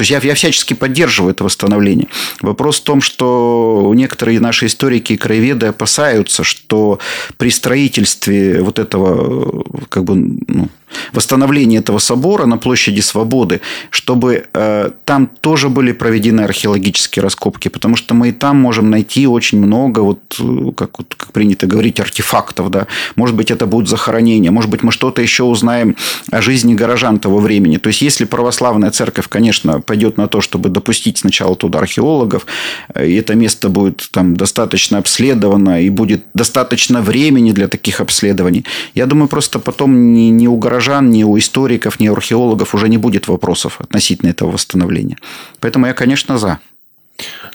то 0.00 0.02
есть 0.02 0.12
я, 0.12 0.18
я 0.22 0.34
всячески 0.34 0.72
поддерживаю 0.72 1.34
это 1.34 1.44
восстановление. 1.44 2.08
Вопрос 2.40 2.80
в 2.80 2.84
том, 2.84 3.02
что 3.02 3.92
некоторые 3.94 4.40
наши 4.40 4.64
историки 4.64 5.12
и 5.12 5.18
краеведы 5.18 5.66
опасаются, 5.66 6.42
что 6.42 6.98
при 7.36 7.50
строительстве 7.50 8.62
вот 8.62 8.78
этого 8.78 9.62
как 9.90 10.04
бы, 10.04 10.16
ну, 10.16 10.70
восстановления 11.12 11.78
этого 11.78 11.98
собора 11.98 12.46
на 12.46 12.58
площади 12.58 13.00
Свободы, 13.00 13.60
чтобы 13.90 14.46
э, 14.52 14.90
там 15.04 15.26
тоже 15.40 15.68
были 15.68 15.92
проведены 15.92 16.42
археологические 16.42 17.22
раскопки, 17.22 17.68
потому 17.68 17.96
что 17.96 18.14
мы 18.14 18.28
и 18.28 18.32
там 18.32 18.56
можем 18.56 18.90
найти 18.90 19.26
очень 19.26 19.58
много, 19.58 20.00
вот, 20.00 20.20
э, 20.40 20.72
как, 20.76 20.98
вот, 20.98 21.14
как 21.16 21.32
принято 21.32 21.66
говорить, 21.66 22.00
артефактов. 22.00 22.70
Да? 22.70 22.86
Может 23.16 23.36
быть, 23.36 23.50
это 23.50 23.66
будут 23.66 23.88
захоронения, 23.88 24.50
может 24.50 24.70
быть, 24.70 24.82
мы 24.82 24.92
что-то 24.92 25.22
еще 25.22 25.44
узнаем 25.44 25.96
о 26.30 26.40
жизни 26.40 26.74
горожан 26.74 27.18
того 27.18 27.38
времени. 27.38 27.78
То 27.78 27.88
есть, 27.88 28.02
если 28.02 28.24
православная 28.24 28.90
церковь, 28.90 29.28
конечно, 29.28 29.80
пойдет 29.80 30.16
на 30.16 30.28
то, 30.28 30.40
чтобы 30.40 30.68
допустить 30.68 31.18
сначала 31.18 31.56
туда 31.56 31.78
археологов, 31.78 32.46
э, 32.94 33.06
и 33.06 33.14
это 33.14 33.34
место 33.34 33.68
будет 33.68 34.08
там 34.12 34.36
достаточно 34.36 34.98
обследовано, 34.98 35.82
и 35.82 35.90
будет 35.90 36.24
достаточно 36.34 37.00
времени 37.00 37.52
для 37.52 37.68
таких 37.68 38.00
обследований, 38.00 38.64
я 38.94 39.06
думаю, 39.06 39.28
просто 39.28 39.58
потом 39.58 40.12
не, 40.12 40.30
не 40.30 40.48
у 40.48 40.56
горожан, 40.80 41.10
не 41.10 41.24
у 41.24 41.36
историков, 41.38 42.00
не 42.00 42.10
у 42.10 42.14
археологов 42.14 42.74
уже 42.74 42.88
не 42.88 42.98
будет 42.98 43.28
вопросов 43.28 43.80
относительно 43.80 44.30
этого 44.30 44.50
восстановления. 44.50 45.16
Поэтому 45.60 45.86
я, 45.86 45.92
конечно, 45.92 46.38
за. 46.38 46.58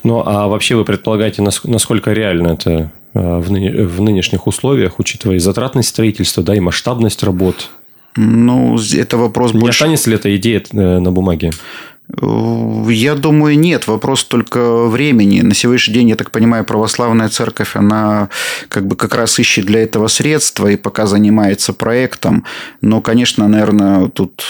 Ну, 0.04 0.22
а 0.24 0.46
вообще 0.46 0.76
вы 0.76 0.84
предполагаете, 0.84 1.42
насколько 1.42 2.12
реально 2.12 2.48
это 2.48 2.92
э, 3.14 3.38
в, 3.38 3.50
ны... 3.50 3.86
в 3.86 4.00
нынешних 4.00 4.46
условиях, 4.46 5.00
учитывая 5.00 5.36
и 5.36 5.40
затратность 5.40 5.88
строительства, 5.88 6.42
да, 6.42 6.54
и 6.54 6.60
масштабность 6.60 7.24
работ? 7.24 7.70
Ну, 8.16 8.78
это 8.94 9.16
вопрос 9.16 9.52
Не 9.52 9.60
больше... 9.60 9.82
останется 9.82 10.10
ли 10.10 10.16
эта 10.16 10.34
идея 10.36 10.62
э, 10.72 10.98
на 11.00 11.10
бумаге? 11.10 11.50
Я 12.08 13.14
думаю, 13.16 13.58
нет. 13.58 13.88
Вопрос 13.88 14.24
только 14.24 14.86
времени. 14.86 15.40
На 15.40 15.54
сегодняшний 15.54 15.94
день, 15.94 16.08
я 16.10 16.16
так 16.16 16.30
понимаю, 16.30 16.64
православная 16.64 17.28
церковь, 17.28 17.74
она 17.74 18.28
как 18.68 18.86
бы 18.86 18.94
как 18.94 19.14
раз 19.14 19.38
ищет 19.40 19.66
для 19.66 19.82
этого 19.82 20.06
средства 20.06 20.68
и 20.68 20.76
пока 20.76 21.06
занимается 21.06 21.72
проектом. 21.72 22.44
Но, 22.80 23.00
конечно, 23.00 23.48
наверное, 23.48 24.08
тут, 24.08 24.44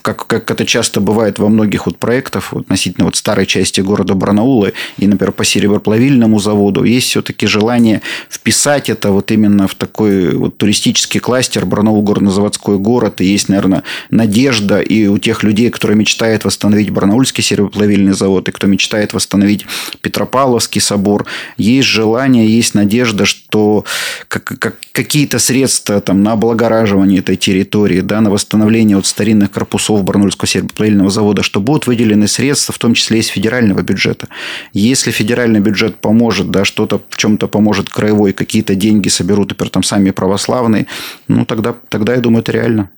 как, 0.00 0.26
как 0.26 0.50
это 0.50 0.64
часто 0.64 1.00
бывает 1.00 1.38
во 1.38 1.48
многих 1.48 1.86
вот 1.86 1.98
проектах 1.98 2.54
относительно 2.54 3.04
вот 3.04 3.16
старой 3.16 3.44
части 3.44 3.82
города 3.82 4.14
Барнаула 4.14 4.72
и, 4.96 5.06
например, 5.06 5.32
по 5.32 5.44
сереброплавильному 5.44 6.38
заводу, 6.38 6.84
есть 6.84 7.08
все-таки 7.08 7.46
желание 7.46 8.00
вписать 8.30 8.88
это 8.88 9.12
вот 9.12 9.30
именно 9.30 9.68
в 9.68 9.74
такой 9.74 10.34
вот 10.34 10.56
туристический 10.56 11.20
кластер 11.20 11.66
Барнаул 11.66 12.02
горнозаводской 12.02 12.78
город. 12.78 13.20
И 13.20 13.26
есть, 13.26 13.50
наверное, 13.50 13.82
надежда 14.10 14.80
и 14.80 15.06
у 15.06 15.18
тех 15.18 15.42
людей, 15.42 15.70
которые 15.70 15.96
мечтают 15.96 16.44
восстановить 16.44 16.77
восстановить 16.78 16.90
Барнаульский 16.90 17.42
сереброплавильный 17.42 18.12
завод, 18.12 18.48
и 18.48 18.52
кто 18.52 18.66
мечтает 18.66 19.12
восстановить 19.12 19.66
Петропавловский 20.00 20.80
собор. 20.80 21.26
Есть 21.56 21.88
желание, 21.88 22.46
есть 22.46 22.74
надежда, 22.74 23.24
что 23.24 23.84
как, 24.28 24.44
как, 24.44 24.76
какие-то 24.92 25.38
средства 25.38 26.00
там, 26.00 26.22
на 26.22 26.32
облагораживание 26.32 27.20
этой 27.20 27.36
территории, 27.36 28.00
да, 28.00 28.20
на 28.20 28.30
восстановление 28.30 28.96
вот 28.96 29.06
старинных 29.06 29.50
корпусов 29.50 30.04
Барнаульского 30.04 30.46
сереброплавильного 30.46 31.10
завода, 31.10 31.42
что 31.42 31.60
будут 31.60 31.86
выделены 31.86 32.28
средства, 32.28 32.72
в 32.72 32.78
том 32.78 32.94
числе 32.94 33.18
из 33.18 33.26
федерального 33.26 33.82
бюджета. 33.82 34.28
Если 34.72 35.10
федеральный 35.10 35.60
бюджет 35.60 35.96
поможет, 35.96 36.50
да, 36.50 36.64
что-то 36.64 37.00
в 37.08 37.16
чем-то 37.16 37.48
поможет 37.48 37.88
краевой, 37.88 38.32
какие-то 38.32 38.74
деньги 38.74 39.08
соберут, 39.08 39.48
например, 39.50 39.70
там 39.70 39.82
сами 39.82 40.10
православные, 40.10 40.86
ну, 41.28 41.44
тогда, 41.44 41.74
тогда 41.88 42.14
я 42.14 42.20
думаю, 42.20 42.42
это 42.42 42.52
реально. 42.52 42.90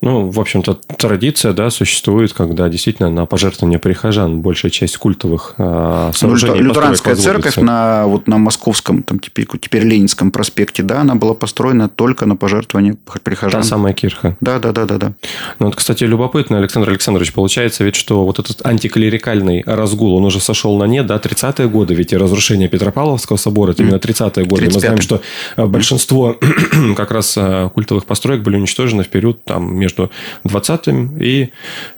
Ну, 0.00 0.28
в 0.28 0.38
общем-то, 0.38 0.74
традиция, 0.74 1.52
да, 1.52 1.70
существует, 1.70 2.32
когда 2.32 2.68
действительно 2.68 3.10
на 3.10 3.26
пожертвование 3.26 3.78
прихожан 3.78 4.40
большая 4.40 4.70
часть 4.70 4.96
культовых 4.96 5.54
э, 5.58 6.10
сооружений... 6.14 6.60
Ну, 6.60 6.68
лютеранская 6.68 7.16
церковь 7.16 7.56
на, 7.56 8.06
вот, 8.06 8.28
на 8.28 8.38
московском, 8.38 9.02
там, 9.02 9.18
теперь, 9.18 9.46
теперь 9.60 9.84
Ленинском 9.84 10.30
проспекте, 10.30 10.82
да, 10.82 11.00
она 11.00 11.14
была 11.14 11.34
построена 11.34 11.88
только 11.88 12.26
на 12.26 12.36
пожертвование 12.36 12.96
прихожан. 13.22 13.62
Та 13.62 13.66
самая 13.66 13.94
кирха. 13.94 14.36
Да, 14.40 14.58
да, 14.58 14.72
да, 14.72 14.84
да, 14.84 14.98
да. 14.98 15.12
Ну, 15.58 15.66
вот, 15.66 15.76
кстати, 15.76 16.04
любопытно, 16.04 16.58
Александр 16.58 16.90
Александрович, 16.90 17.32
получается 17.32 17.82
ведь, 17.84 17.96
что 17.96 18.24
вот 18.24 18.38
этот 18.38 18.64
антиклерикальный 18.64 19.62
разгул, 19.66 20.16
он 20.16 20.24
уже 20.24 20.40
сошел 20.40 20.76
на 20.78 20.84
нет, 20.84 21.06
да, 21.06 21.16
30-е 21.16 21.68
годы, 21.68 21.94
ведь 21.94 22.12
и 22.12 22.16
разрушение 22.16 22.68
Петропавловского 22.68 23.36
собора, 23.36 23.72
это 23.72 23.82
именно 23.82 23.96
30-е 23.96 24.44
годы. 24.44 24.66
Мы 24.66 24.80
знаем, 24.80 25.00
что 25.00 25.20
большинство 25.56 26.36
как 26.96 27.10
раз 27.10 27.34
а, 27.36 27.68
культовых 27.70 28.04
построек 28.06 28.42
были 28.42 28.56
уничтожены 28.56 29.02
в 29.02 29.08
период 29.08 29.42
там, 29.56 29.74
между 29.74 30.10
20-м 30.44 31.16
и 31.18 31.48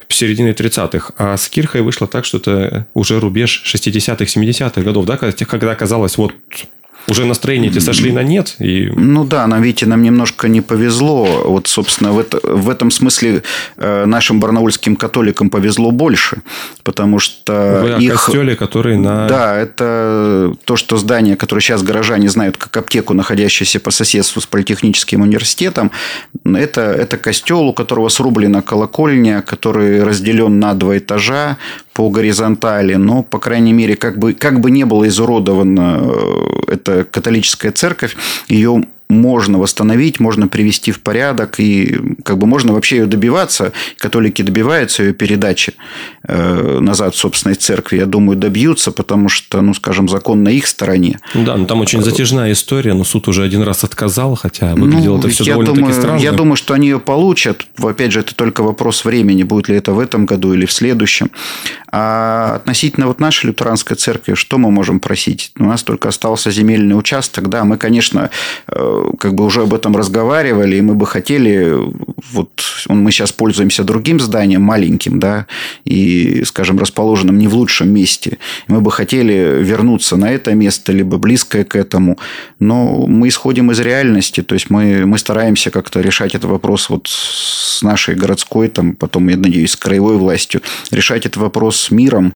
серединой 0.08 0.52
30-х. 0.52 1.12
А 1.18 1.36
с 1.36 1.48
Кирхой 1.48 1.82
вышло 1.82 2.06
так, 2.06 2.24
что 2.24 2.38
это 2.38 2.86
уже 2.94 3.18
рубеж 3.18 3.62
60-х, 3.66 4.24
70-х 4.24 4.80
годов, 4.82 5.06
да, 5.06 5.16
когда 5.16 5.74
казалось, 5.74 6.16
вот 6.18 6.32
уже 7.08 7.24
настроения 7.24 7.68
эти 7.68 7.78
сошли 7.78 8.12
на 8.12 8.22
нет. 8.22 8.56
И... 8.58 8.90
Ну 8.94 9.24
да, 9.24 9.46
нам, 9.46 9.62
видите, 9.62 9.86
нам 9.86 10.02
немножко 10.02 10.48
не 10.48 10.60
повезло. 10.60 11.42
Вот, 11.44 11.66
собственно, 11.66 12.12
в, 12.12 12.18
это, 12.18 12.40
в 12.42 12.68
этом 12.68 12.90
смысле 12.90 13.42
э, 13.76 14.04
нашим 14.04 14.40
барнаульским 14.40 14.96
католикам 14.96 15.50
повезло 15.50 15.90
больше, 15.90 16.38
потому 16.82 17.18
что 17.18 17.80
Вы 17.82 18.04
их... 18.04 18.12
костеле, 18.12 18.56
который 18.56 18.96
на... 18.96 19.26
Да, 19.28 19.56
это 19.56 20.54
то, 20.64 20.76
что 20.76 20.96
здание, 20.96 21.36
которое 21.36 21.62
сейчас 21.62 21.82
горожане 21.82 22.28
знают 22.28 22.56
как 22.56 22.76
аптеку, 22.76 23.14
находящееся 23.14 23.80
по 23.80 23.90
соседству 23.90 24.40
с 24.40 24.46
политехническим 24.46 25.22
университетом, 25.22 25.90
это, 26.44 26.80
это 26.80 27.16
костел, 27.16 27.60
у 27.60 27.72
которого 27.72 28.08
срублена 28.08 28.62
колокольня, 28.62 29.42
который 29.42 30.02
разделен 30.02 30.58
на 30.60 30.74
два 30.74 30.98
этажа, 30.98 31.56
по 31.98 32.10
горизонтали, 32.10 32.94
но, 32.94 33.24
по 33.24 33.40
крайней 33.40 33.72
мере, 33.72 33.96
как 33.96 34.20
бы, 34.20 34.32
как 34.32 34.60
бы 34.60 34.70
не 34.70 34.84
было 34.84 35.08
изуродована 35.08 35.98
э, 36.00 36.74
эта 36.74 37.02
католическая 37.02 37.72
церковь, 37.72 38.16
ее 38.46 38.84
можно 39.08 39.58
восстановить, 39.58 40.20
можно 40.20 40.48
привести 40.48 40.92
в 40.92 41.00
порядок, 41.00 41.58
и 41.58 41.98
как 42.24 42.38
бы 42.38 42.46
можно 42.46 42.72
вообще 42.72 42.98
ее 42.98 43.06
добиваться. 43.06 43.72
Католики 43.96 44.42
добиваются 44.42 45.02
ее 45.02 45.14
передачи 45.14 45.74
э, 46.24 46.78
назад 46.80 47.14
в 47.14 47.18
собственной 47.18 47.54
церкви. 47.54 47.96
Я 47.96 48.06
думаю, 48.06 48.36
добьются, 48.36 48.92
потому 48.92 49.28
что, 49.28 49.60
ну, 49.62 49.74
скажем, 49.74 50.08
закон 50.08 50.42
на 50.42 50.50
их 50.50 50.66
стороне. 50.66 51.18
Да, 51.34 51.56
но 51.56 51.64
там 51.64 51.80
очень 51.80 52.02
затяжная 52.02 52.52
история, 52.52 52.94
но 52.94 53.04
суд 53.04 53.28
уже 53.28 53.42
один 53.42 53.62
раз 53.62 53.84
отказал, 53.84 54.34
хотя 54.34 54.74
выглядело 54.74 55.14
ну, 55.14 55.20
это 55.20 55.28
все 55.28 55.44
довольно-таки 55.44 55.92
странно. 55.92 56.18
Я 56.18 56.32
думаю, 56.32 56.56
что 56.56 56.74
они 56.74 56.88
ее 56.88 57.00
получат. 57.00 57.66
Опять 57.78 58.12
же, 58.12 58.20
это 58.20 58.34
только 58.34 58.62
вопрос 58.62 59.04
времени, 59.04 59.42
будет 59.42 59.68
ли 59.68 59.76
это 59.76 59.92
в 59.92 59.98
этом 59.98 60.26
году 60.26 60.52
или 60.52 60.66
в 60.66 60.72
следующем. 60.72 61.30
А 61.90 62.56
относительно 62.56 63.06
вот 63.06 63.20
нашей 63.20 63.46
лютеранской 63.46 63.96
церкви, 63.96 64.34
что 64.34 64.58
мы 64.58 64.70
можем 64.70 65.00
просить? 65.00 65.52
У 65.58 65.64
нас 65.64 65.82
только 65.82 66.08
остался 66.08 66.50
земельный 66.50 66.98
участок. 66.98 67.48
Да, 67.48 67.64
мы, 67.64 67.78
конечно, 67.78 68.30
э, 68.66 68.97
как 69.18 69.34
бы 69.34 69.44
уже 69.44 69.62
об 69.62 69.74
этом 69.74 69.96
разговаривали, 69.96 70.76
и 70.76 70.80
мы 70.80 70.94
бы 70.94 71.06
хотели, 71.06 71.76
вот 72.32 72.50
мы 72.88 73.10
сейчас 73.10 73.32
пользуемся 73.32 73.84
другим 73.84 74.20
зданием, 74.20 74.62
маленьким, 74.62 75.18
да, 75.18 75.46
и, 75.84 76.42
скажем, 76.44 76.78
расположенным 76.78 77.38
не 77.38 77.48
в 77.48 77.54
лучшем 77.54 77.90
месте. 77.90 78.38
Мы 78.66 78.80
бы 78.80 78.90
хотели 78.92 79.62
вернуться 79.62 80.16
на 80.16 80.30
это 80.30 80.54
место, 80.54 80.92
либо 80.92 81.18
близкое 81.18 81.64
к 81.64 81.76
этому, 81.76 82.18
но 82.60 83.06
мы 83.06 83.28
исходим 83.28 83.70
из 83.70 83.80
реальности, 83.80 84.42
то 84.42 84.54
есть 84.54 84.70
мы, 84.70 85.06
мы 85.06 85.18
стараемся 85.18 85.70
как-то 85.70 86.00
решать 86.00 86.34
этот 86.34 86.50
вопрос 86.50 86.88
вот 86.90 87.08
с 87.08 87.82
нашей 87.82 88.14
городской, 88.14 88.68
там, 88.68 88.94
потом, 88.94 89.28
я 89.28 89.36
надеюсь, 89.36 89.72
с 89.72 89.76
краевой 89.76 90.16
властью, 90.16 90.62
решать 90.90 91.26
этот 91.26 91.36
вопрос 91.38 91.76
с 91.76 91.90
миром, 91.90 92.32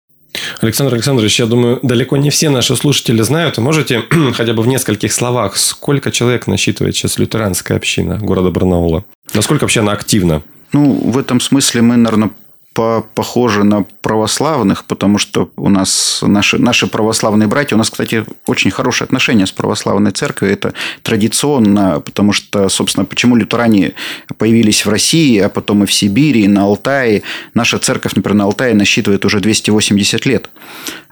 Александр 0.61 0.95
Александрович, 0.95 1.41
я 1.41 1.47
думаю, 1.47 1.79
далеко 1.83 2.17
не 2.17 2.31
все 2.31 2.51
наши 2.51 2.77
слушатели 2.77 3.21
знают. 3.23 3.59
Можете 3.59 4.03
хотя 4.35 4.53
бы 4.53 4.63
в 4.63 4.67
нескольких 4.67 5.13
словах, 5.13 5.57
сколько 5.57 6.11
человек 6.11 6.47
насчитывает 6.47 6.97
сейчас 6.97 7.19
лютеранская 7.19 7.77
община 7.77 8.19
города 8.19 8.51
Барнаула? 8.51 9.05
Насколько 9.35 9.63
вообще 9.65 9.81
она 9.81 9.93
активна? 9.93 10.43
Ну, 10.73 10.95
в 10.95 11.19
этом 11.19 11.41
смысле 11.41 11.83
мы, 11.83 11.97
наверное, 11.97 12.31
по 12.75 13.05
похожи 13.15 13.65
на 13.65 13.85
православных, 14.01 14.85
потому 14.85 15.19
что 15.19 15.51
у 15.57 15.69
нас 15.69 16.21
наши, 16.23 16.59
наши 16.59 16.87
православные 16.87 17.47
братья, 17.47 17.77
у 17.77 17.79
нас, 17.79 17.91
кстати, 17.91 18.25
очень 18.47 18.71
хорошие 18.71 19.07
отношения 19.07 19.47
с 19.47 19.53
православной 19.53 20.11
церковью, 20.11 20.55
это 20.55 20.73
традиционно, 21.03 22.01
потому 22.01 22.33
что, 22.33 22.69
собственно, 22.69 23.05
почему 23.05 23.37
лютеране 23.37 23.93
появились 24.39 24.87
в 24.87 24.89
России, 24.89 25.39
а 25.39 25.49
потом 25.49 25.85
и 25.85 25.87
в 25.87 25.93
Сибири, 25.93 26.43
и 26.43 26.49
на 26.49 26.63
Алтае. 26.63 27.23
Наша 27.55 27.79
церковь, 27.79 28.15
например, 28.15 28.39
на 28.39 28.45
Алтае 28.45 28.75
насчитывает 28.75 29.25
уже 29.25 29.41
280 29.41 30.27
лет, 30.27 30.49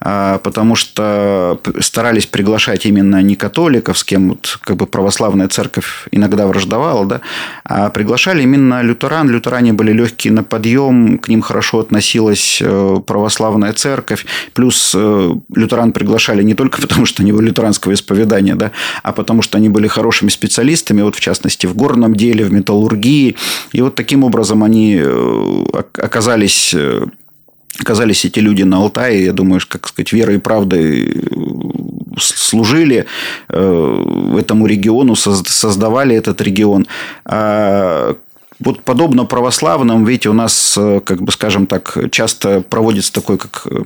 а, 0.00 0.38
потому 0.38 0.74
что 0.76 1.60
старались 1.80 2.26
приглашать 2.26 2.86
именно 2.86 3.22
не 3.22 3.36
католиков, 3.36 3.98
с 3.98 4.04
кем 4.04 4.30
вот, 4.30 4.58
как 4.62 4.76
бы 4.76 4.86
православная 4.86 5.48
церковь 5.48 6.08
иногда 6.10 6.46
враждовала, 6.46 7.06
да, 7.06 7.20
а 7.64 7.90
приглашали 7.90 8.42
именно 8.42 8.82
лютеран. 8.82 9.28
Лютеране 9.28 9.72
были 9.72 9.92
легкие 9.92 10.32
на 10.32 10.42
подъем, 10.42 11.18
к 11.18 11.28
ним 11.28 11.42
хорошо 11.50 11.80
относилась 11.80 12.62
э, 12.62 12.96
православная 13.04 13.72
церковь. 13.72 14.24
Плюс 14.52 14.92
э, 14.94 15.34
лютеран 15.52 15.90
приглашали 15.92 16.44
не 16.44 16.54
только 16.54 16.80
потому, 16.86 17.06
что 17.06 17.22
они 17.22 17.32
были 17.32 17.46
лютеранского 17.46 17.92
исповедания, 17.92 18.54
да, 18.54 18.70
а 19.02 19.12
потому 19.12 19.42
что 19.42 19.58
они 19.58 19.68
были 19.68 19.88
хорошими 19.88 20.30
специалистами, 20.30 21.02
вот 21.02 21.16
в 21.16 21.20
частности 21.20 21.66
в 21.66 21.74
горном 21.74 22.14
деле, 22.14 22.44
в 22.44 22.52
металлургии. 22.52 23.34
И 23.72 23.82
вот 23.82 23.96
таким 23.96 24.22
образом 24.22 24.62
они 24.62 25.00
э, 25.02 25.62
оказались 25.98 26.74
оказались 27.80 28.24
эти 28.26 28.40
люди 28.40 28.64
на 28.64 28.76
Алтае, 28.76 29.24
я 29.24 29.32
думаю, 29.32 29.60
как 29.66 29.88
сказать, 29.88 30.12
верой 30.12 30.34
и 30.34 30.38
правдой 30.38 31.22
служили 32.18 33.06
этому 33.48 34.66
региону, 34.66 35.16
создавали 35.16 36.14
этот 36.14 36.42
регион. 36.42 36.86
А 37.24 38.16
вот 38.60 38.82
подобно 38.82 39.24
православным, 39.24 40.04
видите, 40.04 40.28
у 40.28 40.34
нас, 40.34 40.74
э, 40.76 41.00
как 41.02 41.22
бы 41.22 41.32
скажем 41.32 41.66
так, 41.66 41.96
часто 42.10 42.60
проводится 42.60 43.12
такой, 43.12 43.38
как, 43.38 43.66
э, 43.70 43.82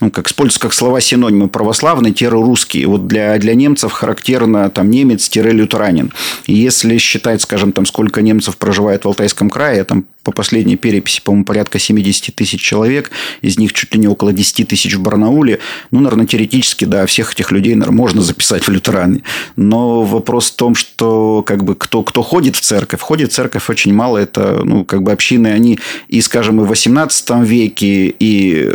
ну, 0.00 0.10
как 0.10 0.28
используются 0.28 0.60
как 0.60 0.74
слова 0.74 1.00
синонимы 1.00 1.48
православный-русский. 1.48 2.84
Вот 2.84 3.06
для, 3.06 3.38
для 3.38 3.54
немцев 3.54 3.92
характерно 3.92 4.68
там 4.68 4.90
немец-лютеранин. 4.90 6.12
И 6.46 6.54
если 6.54 6.98
считать, 6.98 7.40
скажем, 7.40 7.72
там, 7.72 7.86
сколько 7.86 8.20
немцев 8.20 8.58
проживает 8.58 9.04
в 9.04 9.08
Алтайском 9.08 9.48
крае, 9.48 9.84
там 9.84 10.04
по 10.22 10.32
последней 10.32 10.76
переписи, 10.76 11.20
по-моему, 11.22 11.44
порядка 11.44 11.78
70 11.78 12.34
тысяч 12.34 12.60
человек, 12.60 13.10
из 13.40 13.58
них 13.58 13.72
чуть 13.72 13.94
ли 13.94 14.00
не 14.00 14.08
около 14.08 14.32
10 14.32 14.68
тысяч 14.68 14.94
в 14.94 15.00
Барнауле. 15.00 15.60
Ну, 15.90 16.00
наверное, 16.00 16.26
теоретически, 16.26 16.84
да, 16.84 17.06
всех 17.06 17.32
этих 17.32 17.50
людей, 17.52 17.74
наверное, 17.74 17.96
можно 17.96 18.22
записать 18.22 18.66
в 18.66 18.70
лютераны. 18.70 19.22
Но 19.56 20.02
вопрос 20.02 20.50
в 20.50 20.56
том, 20.56 20.74
что 20.74 21.42
как 21.42 21.64
бы 21.64 21.74
кто, 21.74 22.02
кто 22.02 22.22
ходит 22.22 22.56
в 22.56 22.60
церковь, 22.60 23.00
ходит 23.00 23.32
в 23.32 23.34
церковь 23.34 23.68
очень 23.70 23.94
мало. 23.94 24.18
Это, 24.18 24.60
ну, 24.64 24.84
как 24.84 25.02
бы 25.02 25.12
общины, 25.12 25.48
они 25.48 25.78
и, 26.08 26.20
скажем, 26.20 26.60
и 26.60 26.64
в 26.64 26.68
18 26.68 27.30
веке, 27.42 28.14
и 28.18 28.70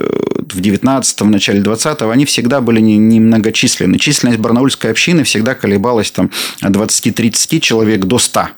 в 0.54 0.62
19 0.62 1.22
в 1.22 1.30
начале 1.30 1.62
20-го, 1.62 2.10
они 2.10 2.26
всегда 2.26 2.62
были 2.62 2.80
немногочисленны. 2.80 3.94
Не 3.94 4.00
Численность 4.00 4.40
барнаульской 4.40 4.92
общины 4.92 5.24
всегда 5.24 5.56
колебалась 5.56 6.12
там 6.12 6.32
от 6.62 6.72
20-30 6.76 7.60
человек 7.60 8.06
до 8.06 8.18
100 8.18 8.50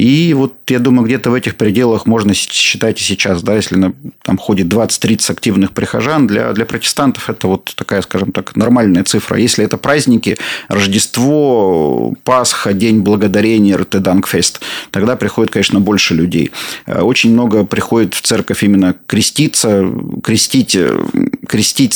и 0.00 0.32
вот 0.32 0.54
я 0.68 0.78
думаю, 0.78 1.04
где-то 1.04 1.30
в 1.30 1.34
этих 1.34 1.56
пределах 1.56 2.06
можно 2.06 2.32
считать 2.32 2.98
и 2.98 3.04
сейчас, 3.04 3.42
да, 3.42 3.56
если 3.56 3.76
на, 3.76 3.92
там 4.22 4.38
ходит 4.38 4.68
20-30 4.68 5.30
активных 5.30 5.72
прихожан, 5.72 6.26
для, 6.26 6.54
для 6.54 6.64
протестантов 6.64 7.28
это 7.28 7.48
вот 7.48 7.74
такая, 7.76 8.00
скажем 8.00 8.32
так, 8.32 8.56
нормальная 8.56 9.04
цифра. 9.04 9.38
Если 9.38 9.62
это 9.62 9.76
праздники, 9.76 10.38
Рождество, 10.68 12.14
Пасха, 12.24 12.72
День 12.72 13.00
Благодарения, 13.00 13.76
Ртедангфест, 13.76 14.62
тогда 14.90 15.16
приходит, 15.16 15.52
конечно, 15.52 15.80
больше 15.80 16.14
людей. 16.14 16.50
Э, 16.86 17.02
очень 17.02 17.34
много 17.34 17.64
приходит 17.64 18.14
в 18.14 18.22
церковь 18.22 18.64
именно 18.64 18.94
креститься, 19.06 19.86
крестить, 20.22 20.78
крестить 21.46 21.92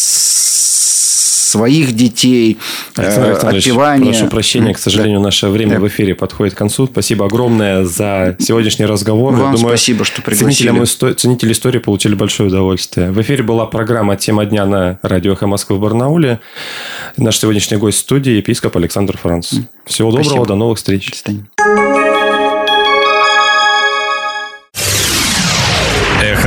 своих 1.55 1.93
детей, 1.93 2.59
Александр 2.97 3.39
отпевание. 3.47 4.13
Прошу 4.13 4.27
прощения, 4.27 4.75
к 4.75 4.79
сожалению, 4.79 5.21
наше 5.21 5.49
время 5.49 5.75
да. 5.75 5.81
в 5.81 5.89
эфире 5.89 6.17
подходит 6.17 6.55
к 6.55 6.59
концу. 6.59 6.87
Спасибо 6.87 7.27
огромное 7.27 7.85
за 7.85 8.37
сегодняшний 8.41 8.87
разговор. 8.87 9.35
Вам 9.35 9.55
Думаю, 9.55 9.77
спасибо, 9.77 10.05
что 10.05 10.21
пригласили. 10.21 10.85
Ценители 11.15 11.53
истории 11.53 11.79
получили 11.79 12.17
большое 12.17 12.49
удовольствие. 12.49 13.13
В 13.13 13.21
эфире 13.23 13.45
была 13.45 13.67
программа 13.67 14.17
«Тема 14.17 14.45
дня» 14.47 14.67
на 14.67 14.99
радио 15.03 15.35
«Эхо 15.35 15.47
Москвы» 15.47 15.77
в 15.77 15.81
Барнауле. 15.81 16.41
Наш 17.17 17.39
сегодняшний 17.39 17.77
гость 17.77 17.99
в 17.99 18.01
студии– 18.01 18.33
епископ 18.39 18.77
Александр 18.77 19.17
Франц. 19.17 19.55
Всего 19.87 20.11
доброго, 20.11 20.25
спасибо. 20.25 20.47
до 20.47 20.55
новых 20.57 20.79
встреч. 20.79 21.11
До 21.11 21.17
свидания. 21.17 22.24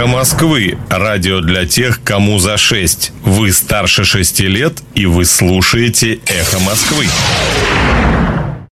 Москвы. 0.08 0.78
Радио 0.90 1.42
для 1.42 1.66
тех, 1.66 2.02
кому 2.04 2.40
за 2.40 2.58
6. 2.58 3.12
Вы 3.24 3.52
старше 3.52 4.06
6 4.06 4.40
лет, 4.42 4.82
и 4.96 5.06
вы 5.06 5.26
слушаете 5.26 6.20
Эхо 6.26 6.60
Москвы. 6.60 7.06